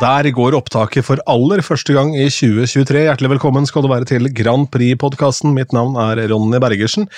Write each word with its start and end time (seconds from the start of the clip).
der 0.00 0.30
går 0.32 0.56
opptaket 0.56 1.04
for 1.04 1.20
aller 1.28 1.60
første 1.64 1.92
gang 1.92 2.14
i 2.16 2.28
2023. 2.32 3.02
Hjertelig 3.04 3.34
velkommen 3.34 3.66
skal 3.68 3.84
du 3.84 3.90
være 3.90 4.08
til 4.08 4.30
Grand 4.32 4.68
Prix-podkasten. 4.72 5.52
Mitt 5.56 5.74
navn 5.76 5.98
er 6.00 6.22
Ronny 6.30 6.60
Bergersen. 6.62 7.08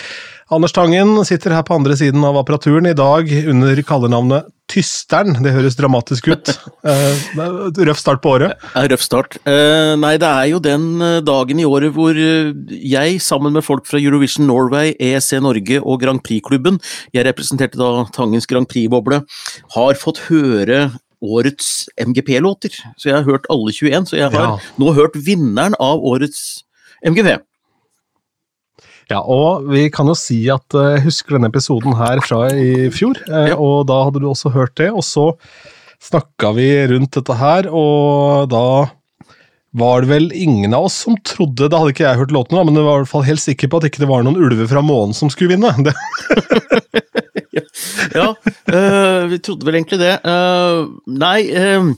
Anders 0.52 0.74
Tangen 0.74 1.14
sitter 1.24 1.54
her 1.54 1.62
på 1.64 1.76
andre 1.78 1.94
siden 1.96 2.24
av 2.26 2.36
apparaturen 2.40 2.90
i 2.90 2.96
dag 2.98 3.30
under 3.52 3.78
kallenavnet 3.86 4.50
Tysteren. 4.72 5.36
Det 5.44 5.52
høres 5.54 5.78
dramatisk 5.78 6.32
ut. 6.32 6.52
Eh, 6.82 7.78
røff 7.86 8.00
start 8.00 8.18
på 8.24 8.32
året? 8.34 8.58
Røff 8.74 9.04
start. 9.04 9.36
Uh, 9.46 9.94
nei, 10.00 10.16
det 10.18 10.26
er 10.26 10.48
jo 10.50 10.58
den 10.62 10.98
eh, 10.98 11.20
dagen 11.22 11.60
i 11.62 11.66
året 11.68 11.94
hvor 11.94 12.16
jeg, 12.18 13.20
sammen 13.22 13.54
med 13.54 13.62
folk 13.62 13.86
fra 13.86 14.00
Eurovision 14.02 14.48
Norway, 14.50 14.90
EEC 14.98 15.38
Norge 15.44 15.78
og 15.78 16.00
Grand 16.02 16.18
Prix-klubben, 16.26 16.80
jeg 17.14 17.26
representerte 17.28 17.78
da 17.78 18.08
Tangens 18.16 18.50
Grand 18.50 18.66
Prix-boble, 18.66 19.22
har 19.76 20.00
fått 20.02 20.24
høre 20.26 20.88
årets 21.22 21.86
MGP-låter. 22.00 22.74
Så 22.96 23.10
jeg 23.10 23.18
har 23.18 23.28
hørt 23.28 23.48
alle 23.52 23.72
21, 23.72 24.10
så 24.10 24.18
jeg 24.18 24.32
har 24.34 24.48
ja. 24.50 24.58
nå 24.82 24.92
hørt 24.96 25.16
vinneren 25.16 25.76
av 25.82 26.02
årets 26.02 26.64
MGP. 27.06 27.36
Ja, 29.10 29.20
og 29.20 29.66
vi 29.68 29.88
kan 29.92 30.08
jo 30.08 30.16
si 30.16 30.38
at 30.52 30.76
jeg 30.76 31.02
uh, 31.02 31.04
husker 31.04 31.36
denne 31.36 31.50
episoden 31.52 31.96
her 31.98 32.22
fra 32.24 32.46
i 32.54 32.88
fjor, 32.94 33.18
ja. 33.28 33.56
og 33.58 33.86
da 33.90 33.98
hadde 34.06 34.22
du 34.22 34.28
også 34.30 34.52
hørt 34.54 34.76
det. 34.80 34.88
Og 34.94 35.04
så 35.06 35.32
snakka 36.02 36.52
vi 36.56 36.68
rundt 36.90 37.18
dette 37.18 37.36
her, 37.38 37.68
og 37.68 38.48
da 38.52 38.64
var 39.72 40.04
det 40.04 40.10
vel 40.10 40.28
ingen 40.36 40.74
av 40.76 40.88
oss 40.88 40.98
som 41.06 41.16
trodde 41.24 41.68
Det 41.70 41.78
hadde 41.78 41.94
ikke 41.94 42.04
jeg 42.04 42.20
hørt 42.20 42.34
låten, 42.34 42.58
da, 42.58 42.64
men 42.68 42.76
jeg 42.76 42.84
var 42.84 43.00
i 43.00 43.04
hvert 43.04 43.12
fall 43.12 43.24
helt 43.26 43.42
sikker 43.42 43.72
på 43.72 43.80
at 43.80 43.88
ikke 43.88 44.04
det 44.04 44.10
var 44.10 44.26
noen 44.26 44.40
ulver 44.40 44.68
fra 44.68 44.84
månen 44.84 45.16
som 45.16 45.32
skulle 45.32 45.54
vinne. 45.54 45.72
ja, 48.18 48.28
øh, 48.36 49.20
vi 49.32 49.40
trodde 49.40 49.68
vel 49.68 49.80
egentlig 49.80 50.02
det. 50.02 50.14
Uh, 50.26 50.92
nei 51.08 51.38
uh, 51.56 51.88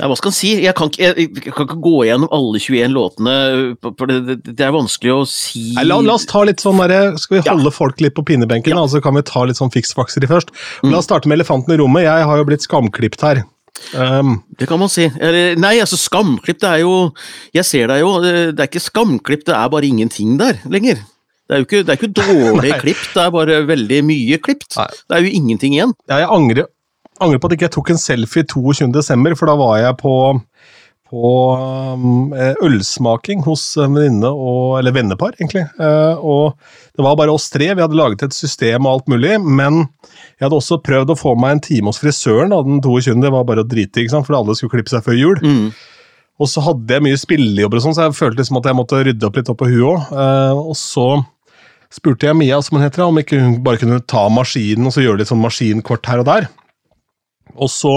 nei, 0.00 0.08
hva 0.08 0.16
skal 0.18 0.32
en 0.32 0.36
si? 0.40 0.50
Jeg 0.64 0.74
kan, 0.78 0.90
ikke, 0.90 1.04
jeg, 1.04 1.28
jeg 1.28 1.54
kan, 1.54 1.68
ikke, 1.68 1.78
gå 1.84 1.94
gjennom 2.08 2.32
alle 2.34 2.62
21 2.62 2.96
låtene, 2.96 3.36
for 3.86 4.10
det, 4.10 4.18
det, 4.26 4.56
det 4.58 4.66
er 4.66 4.74
vanskelig 4.74 5.14
å 5.14 5.22
si 5.30 5.76
Nei, 5.76 5.86
la, 5.86 6.00
la, 6.02 6.18
oss 6.18 6.26
ta 6.30 6.42
litt 6.48 6.62
sånn 6.62 6.80
der, 6.82 7.14
Skal 7.20 7.38
vi 7.38 7.44
holde 7.46 7.70
ja. 7.70 7.76
folk 7.76 8.02
litt 8.02 8.16
på 8.18 8.26
pinnebenken, 8.32 8.74
ja. 8.74 8.88
så 8.90 9.02
kan 9.04 9.14
vi 9.18 9.22
ta 9.30 9.46
litt 9.46 9.60
sånn 9.60 9.72
fiksfakser 9.74 10.26
i 10.26 10.30
først. 10.30 10.50
Mm. 10.82 10.90
La 10.90 11.02
oss 11.02 11.06
starte 11.10 11.30
med 11.30 11.38
elefanten 11.38 11.76
i 11.76 11.78
rommet. 11.78 12.08
Jeg 12.08 12.28
har 12.32 12.42
jo 12.42 12.50
blitt 12.50 12.66
skamklipt 12.66 13.22
her. 13.26 13.44
Um, 13.96 14.40
det 14.60 14.68
kan 14.70 14.80
man 14.80 14.90
si. 14.92 15.06
Nei, 15.58 15.76
altså 15.82 15.98
skamklipp, 15.98 16.60
det 16.62 16.68
er 16.68 16.82
jo 16.82 17.10
Jeg 17.56 17.64
ser 17.66 17.88
deg 17.90 18.02
jo, 18.02 18.10
det 18.22 18.58
er 18.58 18.68
ikke 18.68 18.82
skamklipp, 18.82 19.46
det 19.48 19.56
er 19.56 19.72
bare 19.72 19.88
ingenting 19.88 20.36
der 20.40 20.60
lenger. 20.70 21.00
Det 21.50 21.56
er 21.56 21.62
jo 21.62 21.66
ikke, 21.66 21.82
det 21.82 21.94
er 21.94 21.98
ikke 21.98 22.12
dårlig 22.20 22.74
klipp, 22.82 23.00
det 23.14 23.22
er 23.24 23.32
bare 23.34 23.62
veldig 23.66 24.02
mye 24.06 24.38
klipt. 24.38 24.76
Det 24.76 25.16
er 25.16 25.24
jo 25.24 25.32
ingenting 25.40 25.74
igjen. 25.74 25.94
Ja, 26.06 26.20
jeg 26.22 26.30
angrer, 26.30 26.68
angrer, 27.18 27.40
på 27.42 27.50
at 27.50 27.56
jeg 27.56 27.62
ikke 27.62 27.72
tok 27.78 27.90
en 27.94 28.02
selfie 28.02 28.46
22.12., 28.46 29.34
for 29.40 29.50
da 29.50 29.56
var 29.58 29.80
jeg 29.80 29.96
på, 29.98 30.14
på 31.10 31.30
um, 31.58 32.30
ølsmaking 32.62 33.42
hos 33.42 33.64
en 33.82 33.96
venninne 33.98 34.30
og 34.30 34.78
Eller 34.78 34.94
vennepar, 34.94 35.34
egentlig. 35.40 35.64
Uh, 35.80 36.14
og 36.22 36.58
det 36.94 37.02
var 37.02 37.16
bare 37.18 37.34
oss 37.34 37.48
tre. 37.50 37.72
Vi 37.74 37.82
hadde 37.82 37.98
laget 37.98 38.22
et 38.26 38.36
system 38.36 38.86
og 38.86 38.92
alt 38.92 39.10
mulig, 39.10 39.34
men 39.42 39.82
jeg 39.82 40.46
hadde 40.46 40.60
også 40.60 40.78
prøvd 40.86 41.10
å 41.10 41.18
få 41.18 41.34
meg 41.40 41.56
en 41.56 41.64
time 41.66 41.90
hos 41.90 41.98
frisøren 42.02 42.54
da, 42.54 42.60
den 42.66 42.78
22. 42.84 43.18
Det 43.24 43.32
var 43.34 43.48
bare 43.48 43.64
å 43.64 43.68
drite 43.68 44.04
i, 44.04 44.10
for 44.10 44.38
alle 44.38 44.54
skulle 44.58 44.78
klippe 44.78 44.92
seg 44.92 45.02
før 45.06 45.18
jul. 45.18 45.42
Mm. 45.42 45.66
Og 46.40 46.48
så 46.48 46.62
hadde 46.64 46.96
jeg 46.96 47.04
mye 47.04 47.18
spillejobber, 47.20 47.80
og 47.80 47.84
sånn, 47.84 47.96
så 47.98 48.06
jeg 48.06 48.16
følte 48.16 48.40
liksom 48.40 48.60
at 48.62 48.70
jeg 48.70 48.78
måtte 48.78 49.02
rydde 49.04 49.28
opp 49.28 49.36
litt 49.36 49.50
opp 49.52 49.60
på 49.60 49.68
huet 49.68 49.84
òg. 49.90 50.14
Uh, 50.14 50.62
og 50.70 50.78
så 50.78 51.08
spurte 51.90 52.30
jeg 52.30 52.38
Mia 52.38 52.60
som 52.62 52.78
hun 52.78 52.86
heter, 52.86 53.04
om 53.04 53.18
ikke 53.20 53.42
hun 53.42 53.58
bare 53.66 53.82
kunne 53.82 54.00
ta 54.08 54.28
maskinen 54.32 54.86
og 54.88 54.94
så 54.94 55.04
gjøre 55.04 55.20
litt 55.20 55.32
sånn 55.32 55.42
maskinkort 55.42 56.06
her 56.08 56.22
og 56.22 56.30
der. 56.30 56.48
Og 57.60 57.70
så 57.72 57.94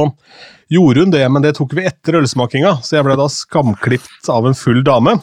gjorde 0.74 1.06
hun 1.06 1.14
det, 1.14 1.24
men 1.32 1.46
det 1.46 1.56
tok 1.58 1.76
vi 1.78 1.86
etter 1.88 2.20
ølsmakinga, 2.20 2.78
så 2.84 2.98
jeg 2.98 3.08
ble 3.08 3.16
da 3.20 3.30
skamklipt 3.32 4.30
av 4.32 4.48
en 4.50 4.58
full 4.58 4.84
dame. 4.86 5.16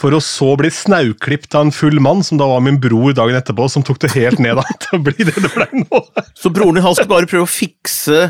For 0.00 0.14
å 0.16 0.20
så 0.24 0.50
bli 0.58 0.70
snauklipt 0.74 1.54
av 1.54 1.68
en 1.68 1.74
full 1.74 2.00
mann, 2.02 2.24
som 2.26 2.40
da 2.40 2.48
var 2.50 2.64
min 2.64 2.80
bror 2.82 3.14
dagen 3.16 3.38
etterpå, 3.38 3.68
som 3.70 3.84
tok 3.86 4.00
det 4.02 4.14
helt 4.16 4.42
ned 4.42 4.58
da, 4.58 4.66
til 4.86 4.98
å 4.98 5.04
bli 5.06 5.28
det 5.28 5.36
det 5.38 5.52
ble 5.54 5.84
nå. 5.84 6.02
Så 6.34 6.50
broren 6.54 6.80
din 6.80 6.88
skulle 6.90 7.12
bare 7.12 7.30
prøve 7.30 7.46
å 7.46 7.50
fikse 7.50 8.26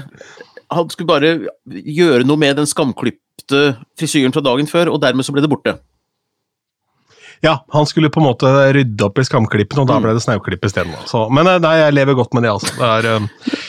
Han 0.75 0.93
skulle 0.93 1.09
bare 1.09 1.33
gjøre 1.65 2.27
noe 2.29 2.41
med 2.41 2.59
den 2.61 2.69
skamklipte 2.69 3.65
frisyren 4.01 4.35
fra 4.35 4.45
dagen 4.45 4.69
før, 4.69 4.93
og 4.93 5.03
dermed 5.03 5.27
så 5.27 5.35
ble 5.35 5.45
det 5.45 5.53
borte? 5.53 5.79
Ja, 7.45 7.67
han 7.69 7.87
skulle 7.87 8.09
på 8.09 8.21
en 8.23 8.29
måte 8.31 8.49
rydde 8.73 9.05
opp 9.05 9.19
i 9.21 9.25
skamklippen, 9.27 9.83
og 9.83 9.89
da 9.91 9.99
ble 10.01 10.15
det 10.17 10.23
snauklipp 10.25 10.65
isteden. 10.65 10.95
Men 11.35 11.51
eh, 11.51 11.61
nei, 11.61 11.75
jeg 11.83 11.97
lever 11.99 12.17
godt 12.17 12.33
med 12.37 12.47
det, 12.47 12.55
altså. 12.55 12.73
Det 12.79 12.89
er, 12.89 13.09
uh, 13.21 13.64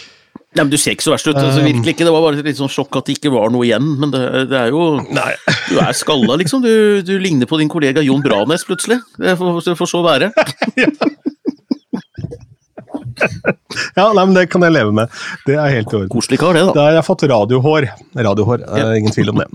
Nei, 0.55 0.63
men 0.63 0.71
Du 0.71 0.77
ser 0.79 0.95
ikke 0.95 1.07
så 1.07 1.11
verst 1.11 1.27
ut. 1.27 1.35
altså 1.35 1.59
um, 1.59 1.67
virkelig 1.67 1.95
ikke, 1.95 2.07
Det 2.07 2.13
var 2.15 2.23
bare 2.23 2.45
litt 2.45 2.59
sånn 2.59 2.71
sjokk 2.71 3.01
at 3.01 3.09
det 3.09 3.17
ikke 3.17 3.33
var 3.33 3.51
noe 3.51 3.65
igjen. 3.67 3.89
Men 3.99 4.13
det, 4.13 4.23
det 4.51 4.61
er 4.61 4.71
jo 4.71 4.95
nei. 5.03 5.33
Du 5.71 5.79
er 5.81 5.97
skalla, 5.97 6.37
liksom. 6.39 6.63
Du, 6.63 7.01
du, 7.03 7.15
ligner 7.19 7.49
på 7.49 7.59
din 7.59 7.71
kollega 7.71 8.03
Jon 8.05 8.23
Branes 8.23 8.63
plutselig. 8.67 9.01
Det 9.19 9.35
får, 9.39 9.61
det 9.65 9.77
får 9.79 9.91
så 9.91 10.03
være. 10.05 10.31
ja 10.81 10.89
ja, 13.99 14.05
nei, 14.13 14.23
men 14.23 14.33
det 14.35 14.45
kan 14.51 14.63
jeg 14.65 14.75
leve 14.75 14.93
med. 14.95 15.13
Det 15.47 15.57
er 15.57 15.73
helt 15.73 15.91
i 15.91 15.97
orden. 15.99 16.11
Koselig 16.13 16.39
kar, 16.41 16.55
det, 16.57 16.63
da. 16.69 16.75
Da 16.75 16.87
har 16.87 16.97
jeg 16.99 17.07
fått 17.07 17.25
radiohår. 17.31 17.87
Radiohår, 18.27 18.65
ja. 18.65 18.89
ingen 18.99 19.15
tvil 19.15 19.33
om 19.33 19.41
det. 19.41 19.47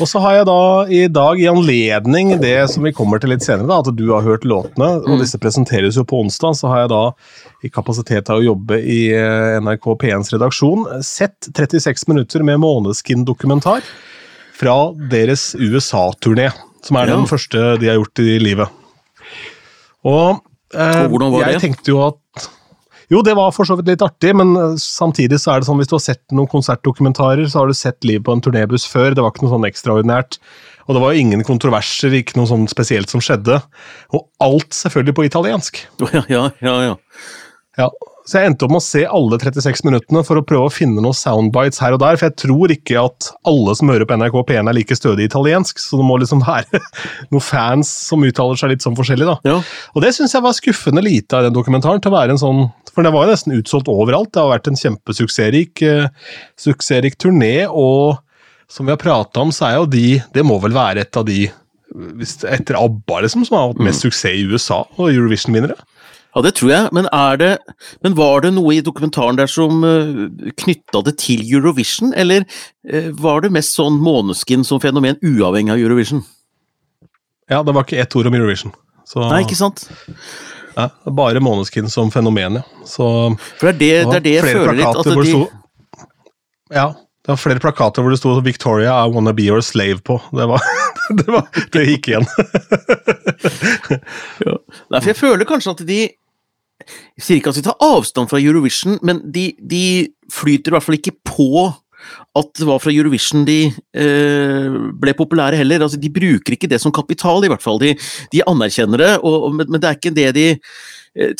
Og 0.00 0.08
så 0.10 0.22
har 0.24 0.38
jeg 0.38 0.48
da 0.48 0.60
i 0.88 1.02
dag, 1.12 1.40
i 1.40 1.48
anledning 1.50 2.34
det 2.42 2.56
som 2.72 2.86
vi 2.86 2.94
kommer 2.96 3.22
til 3.22 3.32
litt 3.34 3.44
senere, 3.46 3.68
da, 3.70 3.80
at 3.82 3.98
du 3.98 4.04
har 4.10 4.26
hørt 4.26 4.46
låtene, 4.48 4.90
og 5.02 5.16
mm. 5.16 5.20
disse 5.22 5.40
presenteres 5.42 5.98
jo 6.00 6.06
på 6.08 6.22
onsdag, 6.24 6.56
så 6.58 6.72
har 6.72 6.84
jeg 6.84 6.92
da 6.94 7.02
i 7.62 7.70
kapasitet 7.72 8.30
av 8.32 8.40
å 8.40 8.46
jobbe 8.46 8.80
i 8.80 9.02
eh, 9.14 9.58
NRK 9.62 9.92
P1s 10.02 10.32
redaksjon 10.34 10.88
sett 11.06 11.50
36 11.52 12.08
minutter 12.10 12.44
med 12.46 12.60
Måneskin-dokumentar 12.62 13.84
fra 14.58 14.76
deres 15.10 15.52
USA-turné, 15.58 16.50
som 16.86 16.98
er 16.98 17.10
ja. 17.10 17.18
den 17.18 17.28
første 17.30 17.76
de 17.82 17.90
har 17.90 18.00
gjort 18.00 18.22
i 18.22 18.38
livet. 18.42 18.80
Og, 20.08 20.42
eh, 20.74 21.04
og 21.06 21.38
jeg 21.40 21.54
det? 21.56 21.62
tenkte 21.62 21.94
jo 21.94 22.02
at 22.08 22.21
jo, 23.12 23.20
det 23.24 23.34
var 23.36 23.52
for 23.52 23.68
så 23.68 23.76
vidt 23.78 23.90
litt 23.92 24.04
artig, 24.04 24.32
men 24.38 24.54
eh, 24.56 24.76
samtidig 24.80 25.40
så 25.42 25.54
er 25.54 25.60
det 25.60 25.68
sånn 25.68 25.80
hvis 25.80 25.90
du 25.90 25.96
har 25.98 26.04
sett 26.04 26.22
noen 26.34 26.50
konsertdokumentarer, 26.50 27.44
så 27.50 27.62
har 27.62 27.70
du 27.70 27.76
sett 27.76 28.00
liv 28.08 28.22
på 28.24 28.34
en 28.34 28.42
turnébuss 28.44 28.86
før. 28.88 29.12
Det 29.12 29.24
var 29.24 29.34
ikke 29.34 29.46
noe 29.46 29.54
sånn 29.56 29.68
ekstraordinært. 29.68 30.38
Og 30.88 30.96
det 30.96 31.02
var 31.04 31.18
ingen 31.18 31.44
kontroverser, 31.46 32.14
ikke 32.18 32.38
noe 32.40 32.50
sånn 32.50 32.64
spesielt 32.70 33.12
som 33.12 33.22
skjedde. 33.22 33.60
Og 34.16 34.24
alt 34.42 34.72
selvfølgelig 34.74 35.18
på 35.18 35.28
italiensk. 35.28 35.84
Ja, 36.16 36.24
ja, 36.32 36.48
ja. 36.64 36.78
ja. 36.88 36.96
ja 37.84 37.90
så 38.22 38.38
jeg 38.38 38.52
endte 38.52 38.66
opp 38.66 38.70
med 38.70 38.78
å 38.78 38.84
se 38.84 39.00
alle 39.02 39.38
36 39.42 39.82
minuttene 39.86 40.22
for 40.26 40.38
å 40.38 40.44
prøve 40.46 40.68
å 40.68 40.72
finne 40.72 41.02
noen 41.02 41.16
soundbites 41.16 41.80
her 41.82 41.96
og 41.96 42.02
der, 42.04 42.18
for 42.18 42.28
jeg 42.28 42.38
tror 42.44 42.74
ikke 42.74 43.00
at 43.00 43.30
alle 43.50 43.74
som 43.78 43.90
hører 43.90 44.06
på 44.06 44.18
NRK 44.20 44.36
P1 44.46 44.70
er 44.70 44.76
like 44.76 44.96
stødig 44.98 45.26
italiensk, 45.26 45.82
så 45.82 45.98
det 45.98 46.06
må 46.06 46.20
liksom 46.22 46.44
være 46.46 46.80
noen 47.32 47.44
fans 47.44 47.90
som 48.10 48.22
uttaler 48.22 48.60
seg 48.60 48.74
litt 48.74 48.86
sånn 48.86 48.98
forskjellig, 48.98 49.26
da. 49.26 49.36
Ja. 49.48 49.56
Og 49.96 50.06
det 50.06 50.12
syns 50.14 50.36
jeg 50.36 50.44
var 50.44 50.54
skuffende 50.54 51.02
lite 51.02 51.38
av 51.38 51.48
den 51.48 51.56
dokumentaren, 51.56 52.02
til 52.02 52.12
å 52.12 52.18
være 52.18 52.36
en 52.36 52.42
sånn 52.42 52.68
For 52.92 53.02
det 53.02 53.10
var 53.14 53.24
jo 53.24 53.32
nesten 53.32 53.56
utsolgt 53.56 53.90
overalt, 53.90 54.30
det 54.34 54.42
har 54.42 54.52
vært 54.52 54.68
en 54.70 54.78
kjempesuksessrik 54.78 55.82
uh, 55.88 56.10
suksessrik 56.60 57.18
turné, 57.18 57.64
og 57.66 58.20
som 58.70 58.86
vi 58.86 58.94
har 58.94 59.00
prata 59.00 59.42
om, 59.42 59.50
så 59.52 59.66
er 59.66 59.78
jo 59.80 59.90
de 59.90 60.06
Det 60.32 60.44
må 60.46 60.60
vel 60.62 60.76
være 60.76 61.02
et 61.02 61.18
av 61.18 61.26
de 61.26 61.48
etter 61.92 62.78
ABBA, 62.78 63.18
liksom, 63.26 63.42
som 63.44 63.58
har 63.58 63.66
hatt 63.68 63.82
mest 63.82 64.00
mm. 64.00 64.04
suksess 64.06 64.38
i 64.38 64.46
USA, 64.48 64.78
og 64.96 65.10
Eurovision-vinnere? 65.10 65.76
Ja, 66.32 66.40
det 66.40 66.54
tror 66.56 66.70
jeg, 66.72 66.92
men, 66.96 67.08
det, 67.40 67.50
men 68.00 68.14
var 68.16 68.40
det 68.44 68.54
noe 68.56 68.72
i 68.72 68.84
dokumentaren 68.84 69.36
der 69.36 69.50
som 69.52 69.82
uh, 69.84 70.22
eh, 70.24 70.52
knytta 70.64 71.02
det 71.04 71.18
til 71.20 71.42
Eurovision, 71.44 72.14
eller 72.16 72.46
uh, 72.88 73.10
var 73.20 73.44
det 73.44 73.52
mest 73.52 73.76
sånn 73.76 73.98
Måneskin 74.00 74.64
som 74.64 74.80
fenomen 74.80 75.20
uavhengig 75.20 75.74
av 75.74 75.82
Eurovision? 75.82 76.24
Ja, 77.52 77.60
det 77.60 77.76
var 77.76 77.84
ikke 77.84 78.00
ett 78.00 78.16
ord 78.16 78.30
om 78.30 78.38
Eurovision. 78.38 78.72
Så, 79.04 79.20
Nei, 79.28 79.42
ikke 79.44 79.60
sant? 79.60 79.84
Ja, 80.72 80.88
bare 81.12 81.42
Måneskin 81.44 81.90
som 81.92 82.08
fenomen, 82.14 82.62
ja. 82.62 82.64
Så, 82.88 83.06
For 83.60 83.68
det 83.68 83.74
er 83.74 83.78
det, 83.78 83.90
det, 84.08 84.16
er 84.16 84.24
det 84.24 84.36
jeg 84.38 84.56
føler 84.56 84.78
litt 84.80 85.02
at 85.02 85.12
de 85.12 85.26
sto, 85.28 85.42
Ja, 86.72 86.86
det 87.22 87.30
var 87.30 87.38
flere 87.38 87.60
plakater 87.62 88.02
hvor 88.02 88.10
det 88.10 88.18
sto 88.18 88.32
'Victoria, 88.40 88.96
I 89.04 89.12
wanna 89.12 89.32
be 89.36 89.44
your 89.46 89.60
slave' 89.60 90.00
på. 90.00 90.16
Det, 90.32 90.48
var, 90.48 90.64
det, 91.18 91.28
var, 91.28 91.46
det 91.72 91.84
gikk 91.86 92.08
igjen. 92.08 92.26
ja. 94.48 94.56
Nei, 94.90 95.00
for 95.00 95.12
jeg 95.12 95.20
føler 95.20 95.48
kanskje 95.48 95.76
at 95.76 95.86
de 95.88 96.00
jeg 96.82 97.22
sier 97.22 97.38
ikke 97.38 97.52
at 97.52 97.58
de 97.60 97.62
tar 97.62 97.84
avstand 97.84 98.30
fra 98.30 98.40
Eurovision, 98.42 98.96
men 99.06 99.20
de, 99.34 99.52
de 99.58 99.84
flyter 100.32 100.72
i 100.72 100.74
hvert 100.74 100.82
fall 100.82 100.98
ikke 100.98 101.14
på 101.28 101.68
at 102.38 102.50
det 102.58 102.68
var 102.68 102.80
fra 102.82 102.94
Eurovision 102.94 103.46
de 103.48 103.60
eh, 103.68 104.80
ble 105.02 105.14
populære 105.18 105.60
heller. 105.60 105.84
Altså, 105.84 106.00
de 106.00 106.12
bruker 106.12 106.56
ikke 106.56 106.70
det 106.70 106.80
som 106.82 106.94
kapital, 106.94 107.44
i 107.44 107.52
hvert 107.52 107.64
fall. 107.64 107.80
De, 107.82 107.94
de 108.32 108.42
anerkjenner 108.48 109.04
det, 109.04 109.12
og, 109.20 109.52
men, 109.54 109.68
men, 109.68 109.82
det 109.82 109.90
er 109.90 110.00
ikke 110.00 110.16
det 110.16 110.28
de 110.38 110.48
Eh, 111.12 111.34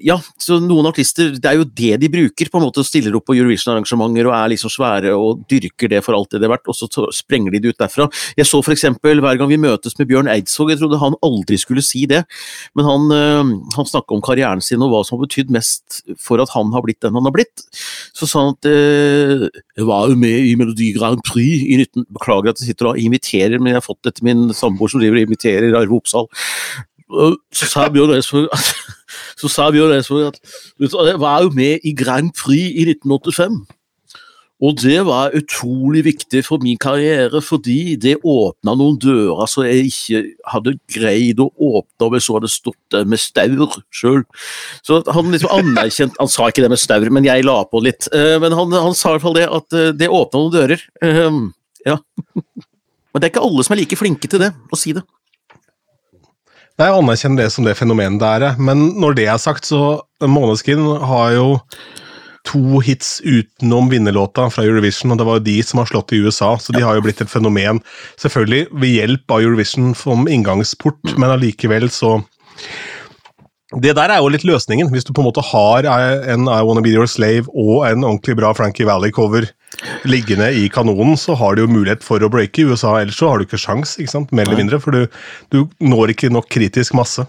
ja, 0.00 0.14
så 0.40 0.56
noen 0.64 0.86
artister 0.88 1.34
Det 1.36 1.44
er 1.44 1.58
jo 1.58 1.66
det 1.66 1.98
de 2.00 2.08
bruker, 2.08 2.48
på 2.48 2.56
en 2.56 2.64
måte, 2.64 2.80
stiller 2.88 3.12
opp 3.18 3.26
på 3.28 3.34
Eurovision-arrangementer 3.36 4.30
og 4.30 4.32
er 4.32 4.52
liksom 4.54 4.72
svære 4.72 5.12
og 5.12 5.42
dyrker 5.50 5.90
det 5.92 6.00
for 6.06 6.16
alt 6.16 6.32
det 6.32 6.40
det 6.40 6.48
er 6.48 6.54
verdt, 6.54 6.70
og 6.72 6.76
så 6.78 6.88
sprenger 7.12 7.52
de 7.52 7.60
det 7.60 7.74
ut 7.74 7.82
derfra. 7.82 8.06
Jeg 8.38 8.48
så 8.48 8.62
for 8.64 8.72
eksempel 8.72 9.20
hver 9.20 9.36
gang 9.36 9.50
vi 9.52 9.60
møtes 9.60 9.98
med 9.98 10.08
Bjørn 10.08 10.30
Eidsvåg, 10.32 10.72
jeg 10.72 10.80
trodde 10.80 11.02
han 11.02 11.18
aldri 11.26 11.58
skulle 11.60 11.84
si 11.84 12.06
det, 12.08 12.22
men 12.72 12.88
han, 12.88 13.12
eh, 13.12 13.52
han 13.76 13.90
snakka 13.92 14.16
om 14.16 14.24
karrieren 14.24 14.64
sin 14.64 14.80
og 14.80 14.94
hva 14.94 15.02
som 15.04 15.18
har 15.18 15.26
betydd 15.26 15.52
mest 15.52 16.00
for 16.16 16.40
at 16.40 16.56
han 16.56 16.72
har 16.72 16.86
blitt 16.86 17.02
den 17.04 17.18
han 17.18 17.28
har 17.28 17.36
blitt. 17.36 17.66
Så 18.16 18.24
sa 18.24 18.46
han 18.46 18.56
at 18.56 18.70
hva 19.76 19.90
var 19.90 19.99
var 20.00 20.12
jo 20.12 20.18
med 20.18 20.46
i 20.48 20.54
Melodi 20.58 20.90
Grand 20.96 21.20
Prix 21.28 21.66
i 21.66 21.76
19... 21.78 22.06
Beklager 22.16 22.52
at 22.52 22.62
jeg 22.62 22.72
sitter 22.72 22.90
og 22.90 23.00
imiterer, 23.00 23.58
men 23.58 23.72
jeg 23.72 23.80
har 23.80 23.86
fått 23.86 24.02
det 24.06 24.16
til 24.16 24.28
min 24.30 24.48
samboer 24.56 24.92
som 24.92 25.02
driver 25.02 25.20
og 25.20 25.28
imiterer 25.28 25.76
Arve 25.78 26.00
Oppsal. 26.00 26.30
Så 27.54 27.66
sa 27.66 27.88
Bjørn 27.92 28.14
Eidsvåg 28.14 28.48
at, 28.54 28.70
så 29.40 29.50
sa 29.50 29.68
Bjørn 29.74 29.96
Eidsvåg 29.96 30.30
at 30.30 30.40
jeg 30.80 31.20
var 31.22 31.44
jo 31.44 31.52
med 31.54 31.86
i 31.86 31.94
Grand 31.96 32.32
Prix 32.38 32.72
i 32.74 32.86
1985. 32.94 33.60
Og 34.60 34.74
det 34.76 34.98
var 35.08 35.32
utrolig 35.32 36.02
viktig 36.04 36.42
for 36.44 36.60
min 36.60 36.76
karriere, 36.76 37.40
fordi 37.40 37.94
det 37.96 38.18
åpna 38.20 38.74
noen 38.76 38.98
dører 39.00 39.48
som 39.48 39.64
jeg 39.64 39.86
ikke 39.88 40.20
hadde 40.52 40.74
greid 40.92 41.40
å 41.40 41.46
åpne 41.56 42.10
hvis 42.12 42.28
jeg 42.28 42.36
hadde 42.36 42.50
stått 42.52 42.76
der 42.92 43.06
med 43.08 43.22
staur 43.22 43.78
sjøl. 43.88 44.20
Så 44.84 44.98
han 45.08 45.32
liksom 45.32 45.54
anerkjente 45.56 46.20
Han 46.20 46.28
sa 46.28 46.50
ikke 46.52 46.66
det 46.66 46.72
med 46.74 46.82
staur, 46.82 47.08
men 47.08 47.24
jeg 47.24 47.46
la 47.48 47.56
på 47.64 47.80
litt. 47.80 48.10
Eh, 48.12 48.36
Men 48.42 48.52
han, 48.58 48.72
han 48.72 48.92
sa 48.94 49.14
i 49.14 49.16
hvert 49.16 49.24
fall 49.24 49.38
det, 49.38 49.46
at 49.48 49.72
eh, 49.80 49.92
det 49.96 50.10
åpna 50.12 50.42
noen 50.44 50.52
dører. 50.58 50.84
Eh, 51.00 51.40
Ja. 51.88 51.96
Men 52.36 53.18
det 53.22 53.24
er 53.26 53.32
ikke 53.32 53.42
alle 53.48 53.64
som 53.64 53.72
er 53.74 53.80
like 53.80 53.96
flinke 53.96 54.28
til 54.28 54.38
det, 54.44 54.52
å 54.70 54.76
si 54.78 54.92
det. 54.92 55.00
Nei, 56.78 56.86
Jeg 56.86 56.96
anerkjenner 57.00 57.42
det 57.42 57.52
som 57.52 57.64
det 57.64 57.74
fenomenet 57.80 58.20
det 58.20 58.28
er. 58.28 58.44
eh. 58.50 58.60
Men 58.60 58.90
når 59.00 59.16
det 59.16 59.26
er 59.32 59.40
sagt, 59.40 59.64
så 59.68 60.02
Måneskin 60.20 60.84
har 61.00 61.32
jo 61.34 61.48
to 62.48 62.80
hits 62.84 63.20
utenom 63.20 63.90
vinnerlåta 63.92 64.48
fra 64.50 64.64
Eurovision, 64.64 65.12
og 65.12 65.20
det 65.20 65.26
var 65.28 65.38
jo 65.38 65.46
de 65.48 65.56
som 65.66 65.82
har 65.82 65.90
slått 65.90 66.14
i 66.16 66.20
USA, 66.24 66.54
så 66.58 66.74
de 66.76 66.84
har 66.84 66.96
jo 66.96 67.04
blitt 67.04 67.20
et 67.22 67.30
fenomen. 67.30 67.82
Selvfølgelig 68.20 68.68
ved 68.72 68.94
hjelp 68.96 69.34
av 69.36 69.44
Eurovision 69.44 69.92
som 69.98 70.28
inngangsport, 70.28 71.16
men 71.16 71.36
allikevel 71.36 71.90
så 71.92 72.20
Det 73.70 73.92
der 73.94 74.10
er 74.10 74.18
jo 74.18 74.30
litt 74.34 74.42
løsningen. 74.42 74.88
Hvis 74.90 75.04
du 75.06 75.12
på 75.14 75.22
en 75.22 75.28
måte 75.28 75.44
har 75.46 75.86
en 75.86 76.48
I 76.50 76.62
Wanna 76.66 76.82
Be 76.82 76.90
Your 76.90 77.06
Slave 77.06 77.46
og 77.54 77.84
en 77.86 78.02
ordentlig 78.02 78.34
bra 78.40 78.50
Frankie 78.50 78.82
Valley-cover 78.88 79.46
liggende 80.10 80.48
i 80.50 80.68
kanonen, 80.68 81.14
så 81.16 81.36
har 81.38 81.54
du 81.54 81.62
jo 81.62 81.70
mulighet 81.70 82.02
for 82.02 82.18
å 82.18 82.28
breake 82.32 82.58
i 82.58 82.66
USA. 82.66 82.96
Ellers 82.98 83.20
så 83.20 83.30
har 83.30 83.38
du 83.38 83.46
ikke 83.46 83.60
sjans, 83.62 83.94
ikke 84.02 84.10
sant? 84.10 84.32
mer 84.34 84.48
eller 84.48 84.58
mindre, 84.58 84.80
for 84.82 84.90
du, 84.90 85.06
du 85.54 85.68
når 85.78 86.16
ikke 86.16 86.32
nok 86.34 86.50
kritisk 86.50 86.98
masse. 86.98 87.22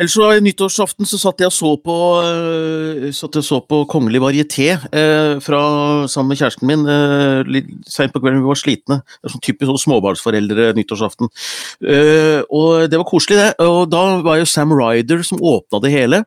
Ellers 0.00 0.14
så 0.16 0.30
nyttårsaften 0.40 1.04
så 1.04 1.18
satt 1.20 1.42
jeg 1.42 1.50
og 1.50 1.52
så 1.52 1.74
på, 1.84 1.94
uh, 2.24 3.08
og 3.12 3.38
så 3.44 3.58
på 3.68 3.82
Kongelig 3.90 4.22
varieté 4.24 4.70
uh, 4.80 5.36
fra, 5.44 5.60
sammen 6.08 6.32
med 6.32 6.40
kjæresten 6.40 6.70
min 6.70 6.86
Uh, 6.90 7.44
litt 7.46 7.68
seint 7.88 8.12
på 8.12 8.18
kvelden, 8.22 8.40
vi 8.40 8.48
var 8.48 8.58
slitne. 8.58 8.96
Det 9.20 9.28
er 9.28 9.32
sånn 9.34 9.42
typisk 9.44 9.68
sånn 9.68 9.82
småbarnsforeldre 9.82 10.70
nyttårsaften. 10.76 11.28
Og 11.28 12.70
det 12.90 12.98
var 12.98 13.06
koselig, 13.08 13.38
det. 13.38 13.66
Og 13.66 13.84
da 13.92 14.02
var 14.24 14.40
jo 14.40 14.48
Sam 14.48 14.72
Ryder 14.74 15.22
som 15.26 15.42
åpna 15.52 15.82
det 15.84 15.92
hele. 15.92 16.22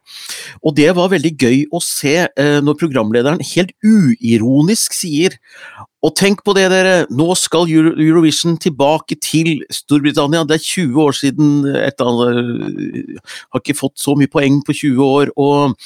Og 0.61 0.75
det 0.77 0.89
var 0.95 1.11
veldig 1.11 1.33
gøy 1.33 1.57
å 1.73 1.81
se 1.83 2.15
når 2.37 2.77
programlederen 2.79 3.43
helt 3.53 3.73
uironisk 3.83 4.95
sier 4.97 5.37
og 6.03 6.11
tenk 6.19 6.41
på 6.43 6.51
det, 6.57 6.65
dere. 6.71 6.95
Nå 7.15 7.29
skal 7.39 7.69
Euro 7.71 7.93
Eurovision 7.95 8.57
tilbake 8.59 9.15
til 9.23 9.61
Storbritannia. 9.71 10.43
Det 10.47 10.57
er 10.57 10.65
20 10.65 10.99
år 10.99 11.15
siden 11.15 11.53
et 11.79 12.01
eller 12.01 12.27
annet 12.27 13.21
Har 13.53 13.63
ikke 13.63 13.77
fått 13.77 14.01
så 14.01 14.17
mye 14.19 14.31
poeng 14.31 14.59
på 14.67 14.75
20 14.75 14.99
år. 15.05 15.31
Og, 15.39 15.77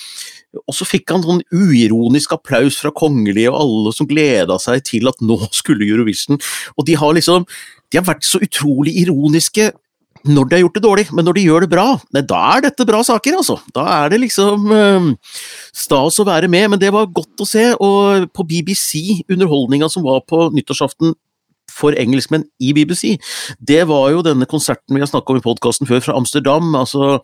og 0.63 0.73
så 0.73 0.87
fikk 0.89 1.13
han 1.13 1.25
sånn 1.25 1.43
uironisk 1.53 2.33
applaus 2.33 2.79
fra 2.81 2.93
kongelige 2.97 3.53
og 3.53 3.59
alle 3.61 3.93
som 3.93 4.09
gleda 4.09 4.57
seg 4.61 4.81
til 4.89 5.11
at 5.11 5.21
nå 5.21 5.37
skulle 5.59 5.85
Eurovision. 5.85 6.41
Og 6.77 6.89
de 6.89 6.97
har 6.97 7.13
liksom 7.17 7.45
De 7.87 8.01
har 8.01 8.03
vært 8.03 8.25
så 8.27 8.41
utrolig 8.43 8.97
ironiske 8.99 9.69
når 10.29 10.49
de 10.49 10.57
har 10.57 10.63
gjort 10.65 10.77
det 10.77 10.83
dårlig, 10.85 11.05
men 11.15 11.27
når 11.27 11.37
de 11.37 11.45
gjør 11.47 11.65
det 11.65 11.71
bra, 11.71 11.85
nei, 12.15 12.23
da 12.27 12.41
er 12.55 12.65
dette 12.67 12.87
bra 12.87 13.03
saker, 13.05 13.37
altså. 13.39 13.59
Da 13.75 13.85
er 13.99 14.13
det 14.13 14.21
liksom 14.23 14.73
eh, 14.75 15.11
stas 15.75 16.19
å 16.21 16.27
være 16.27 16.49
med, 16.51 16.71
men 16.73 16.81
det 16.81 16.91
var 16.95 17.09
godt 17.13 17.43
å 17.43 17.47
se. 17.47 17.69
Og 17.83 18.27
på 18.35 18.47
BBC, 18.47 19.23
underholdninga 19.31 19.89
som 19.91 20.05
var 20.07 20.23
på 20.27 20.47
nyttårsaften 20.55 21.15
for 21.77 21.95
engelskmenn 21.99 22.45
i 22.63 22.71
BBC, 22.75 23.17
det 23.59 23.83
var 23.89 24.09
jo 24.13 24.23
denne 24.25 24.47
konserten 24.49 24.95
vi 24.95 25.03
har 25.03 25.09
snakka 25.09 25.33
om 25.33 25.41
i 25.41 25.43
podkasten 25.43 25.89
før, 25.89 26.01
fra 26.03 26.15
Amsterdam. 26.17 26.73
altså 26.75 27.19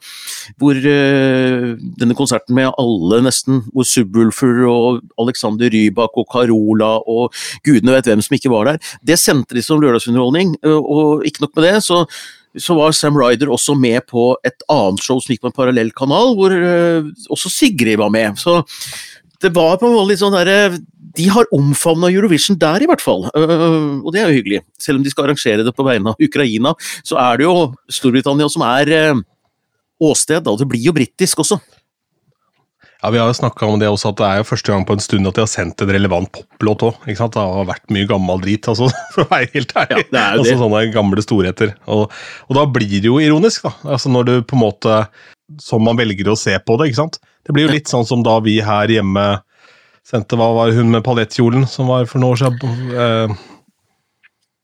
hvor 0.61 0.77
eh, 0.77 1.73
Denne 1.99 2.17
konserten 2.17 2.55
med 2.55 2.71
alle, 2.79 3.21
nesten, 3.25 3.63
hvor 3.73 3.87
Subwoolfer 3.87 4.63
og 4.69 5.01
Alexander 5.21 5.71
Rybak 5.73 6.19
og 6.19 6.29
Carola 6.31 6.95
og 7.09 7.33
gudene 7.65 7.97
vet 7.97 8.11
hvem 8.11 8.23
som 8.23 8.37
ikke 8.37 8.53
var 8.53 8.71
der, 8.73 8.93
det 9.01 9.19
sendte 9.21 9.57
de 9.57 9.63
som 9.65 9.81
lørdagsunderholdning, 9.81 10.57
eh, 10.63 10.79
og 10.79 11.25
ikke 11.27 11.45
nok 11.47 11.55
med 11.57 11.69
det, 11.69 11.75
så 11.87 12.03
så 12.59 12.75
var 12.77 12.93
Sam 12.93 13.17
Ryder 13.17 13.51
også 13.51 13.75
med 13.77 14.05
på 14.09 14.33
et 14.45 14.65
annet 14.71 15.01
show 15.03 15.19
som 15.21 15.33
gikk 15.33 15.43
på 15.43 15.51
en 15.51 15.55
parallell 15.55 15.91
kanal, 15.95 16.35
hvor 16.37 16.53
uh, 16.53 17.09
også 17.33 17.51
Sigrid 17.51 17.97
var 18.01 18.11
med. 18.13 18.37
Så 18.41 18.61
det 19.43 19.53
var 19.55 19.79
på 19.79 19.89
en 19.89 19.95
måte 19.97 20.13
litt 20.13 20.21
sånn 20.21 20.35
derre 20.35 20.77
De 21.13 21.25
har 21.29 21.49
omfavna 21.53 22.09
Eurovision 22.13 22.57
der, 22.59 22.85
i 22.85 22.89
hvert 22.89 23.03
fall. 23.03 23.25
Uh, 23.33 24.01
og 24.03 24.13
det 24.13 24.21
er 24.21 24.31
jo 24.31 24.39
hyggelig. 24.39 24.63
Selv 24.81 25.01
om 25.01 25.05
de 25.05 25.13
skal 25.13 25.27
arrangere 25.27 25.65
det 25.65 25.75
på 25.75 25.85
vegne 25.87 26.13
av 26.13 26.27
Ukraina, 26.29 26.75
så 27.05 27.19
er 27.21 27.41
det 27.41 27.49
jo 27.49 27.71
Storbritannia 27.91 28.49
som 28.53 28.65
er 28.69 28.93
uh, 28.93 29.23
åsted, 30.03 30.45
og 30.49 30.61
det 30.61 30.69
blir 30.69 30.91
jo 30.91 30.95
britisk 30.95 31.43
også. 31.45 31.59
Ja, 33.03 33.09
Vi 33.11 33.19
har 33.19 33.27
jo 33.27 33.33
snakka 33.35 33.67
om 33.67 33.79
det 33.81 33.89
også, 33.91 34.13
at 34.13 34.19
det 34.21 34.25
er 34.29 34.37
jo 34.39 34.45
første 34.47 34.71
gang 34.71 34.85
på 34.87 34.95
en 34.95 35.01
stund 35.03 35.27
at 35.27 35.35
de 35.35 35.43
har 35.43 35.49
sendt 35.51 35.81
en 35.83 35.89
relevant 35.91 36.29
poplåt 36.31 36.85
òg. 36.87 37.01
Det 37.05 37.17
har 37.35 37.65
vært 37.67 37.91
mye 37.91 38.07
gammel 38.07 38.39
drit, 38.45 38.67
altså, 38.71 38.87
for 39.13 39.25
å 39.25 39.29
være 39.33 39.49
helt 39.53 39.73
ærlig. 39.75 40.05
Ja, 40.13 40.23
altså. 40.37 40.55
Sånne 40.61 40.83
gamle 40.93 41.23
storheter. 41.25 41.73
Og, 41.91 42.05
og 42.47 42.55
da 42.55 42.63
blir 42.65 42.93
det 43.03 43.09
jo 43.09 43.17
ironisk, 43.19 43.65
da. 43.67 43.73
Altså 43.97 44.11
Når 44.13 44.29
du 44.29 44.33
på 44.47 44.55
en 44.55 44.63
måte 44.63 44.99
Som 45.59 45.83
man 45.83 45.99
velger 45.99 46.31
å 46.31 46.37
se 46.39 46.55
på 46.63 46.77
det, 46.79 46.87
ikke 46.93 47.01
sant. 47.03 47.19
Det 47.43 47.51
blir 47.53 47.67
jo 47.67 47.73
litt 47.75 47.91
sånn 47.91 48.07
som 48.07 48.23
da 48.23 48.37
vi 48.39 48.61
her 48.63 48.87
hjemme 48.87 49.25
sendte 50.07 50.39
Hva 50.39 50.47
var 50.55 50.71
hun 50.75 50.89
med 50.95 51.03
paljettkjolen 51.03 51.67
som 51.67 51.91
var 51.91 52.07
for 52.07 52.23
noen 52.23 52.37
år 52.37 52.41
siden? 52.45 52.95
Eh, 52.95 53.35